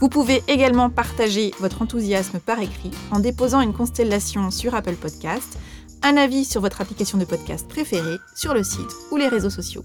Vous 0.00 0.08
pouvez 0.08 0.42
également 0.48 0.88
partager 0.88 1.52
votre 1.60 1.82
enthousiasme 1.82 2.38
par 2.38 2.58
écrit 2.58 2.92
en 3.10 3.18
déposant 3.18 3.60
une 3.60 3.74
constellation 3.74 4.50
sur 4.50 4.74
Apple 4.74 4.96
Podcast, 4.96 5.58
un 6.02 6.16
avis 6.16 6.44
sur 6.44 6.60
votre 6.60 6.80
application 6.80 7.18
de 7.18 7.24
podcast 7.24 7.68
préférée, 7.68 8.18
sur 8.34 8.54
le 8.54 8.62
site 8.62 8.90
ou 9.10 9.16
les 9.16 9.28
réseaux 9.28 9.50
sociaux. 9.50 9.82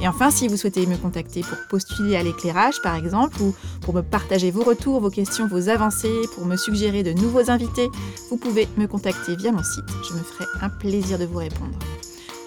Et 0.00 0.08
enfin, 0.08 0.30
si 0.30 0.48
vous 0.48 0.56
souhaitez 0.56 0.86
me 0.86 0.96
contacter 0.96 1.42
pour 1.42 1.58
postuler 1.68 2.16
à 2.16 2.22
l'éclairage, 2.22 2.82
par 2.82 2.96
exemple, 2.96 3.40
ou 3.40 3.54
pour 3.82 3.94
me 3.94 4.02
partager 4.02 4.50
vos 4.50 4.64
retours, 4.64 5.00
vos 5.00 5.10
questions, 5.10 5.46
vos 5.46 5.68
avancées, 5.68 6.22
pour 6.34 6.44
me 6.44 6.56
suggérer 6.56 7.02
de 7.02 7.12
nouveaux 7.12 7.50
invités, 7.50 7.88
vous 8.30 8.36
pouvez 8.36 8.68
me 8.76 8.86
contacter 8.86 9.36
via 9.36 9.52
mon 9.52 9.62
site. 9.62 9.84
Je 10.08 10.14
me 10.14 10.22
ferai 10.22 10.44
un 10.60 10.68
plaisir 10.68 11.18
de 11.18 11.24
vous 11.24 11.38
répondre. 11.38 11.78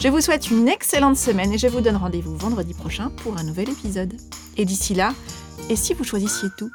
Je 0.01 0.09
vous 0.09 0.21
souhaite 0.21 0.51
une 0.51 0.67
excellente 0.67 1.17
semaine 1.17 1.53
et 1.53 1.57
je 1.57 1.67
vous 1.67 1.81
donne 1.81 1.95
rendez-vous 1.95 2.35
vendredi 2.35 2.73
prochain 2.73 3.09
pour 3.23 3.37
un 3.37 3.43
nouvel 3.43 3.69
épisode. 3.69 4.13
Et 4.57 4.65
d'ici 4.65 4.93
là, 4.93 5.13
et 5.69 5.75
si 5.75 5.93
vous 5.93 6.03
choisissiez 6.03 6.49
tout? 6.57 6.69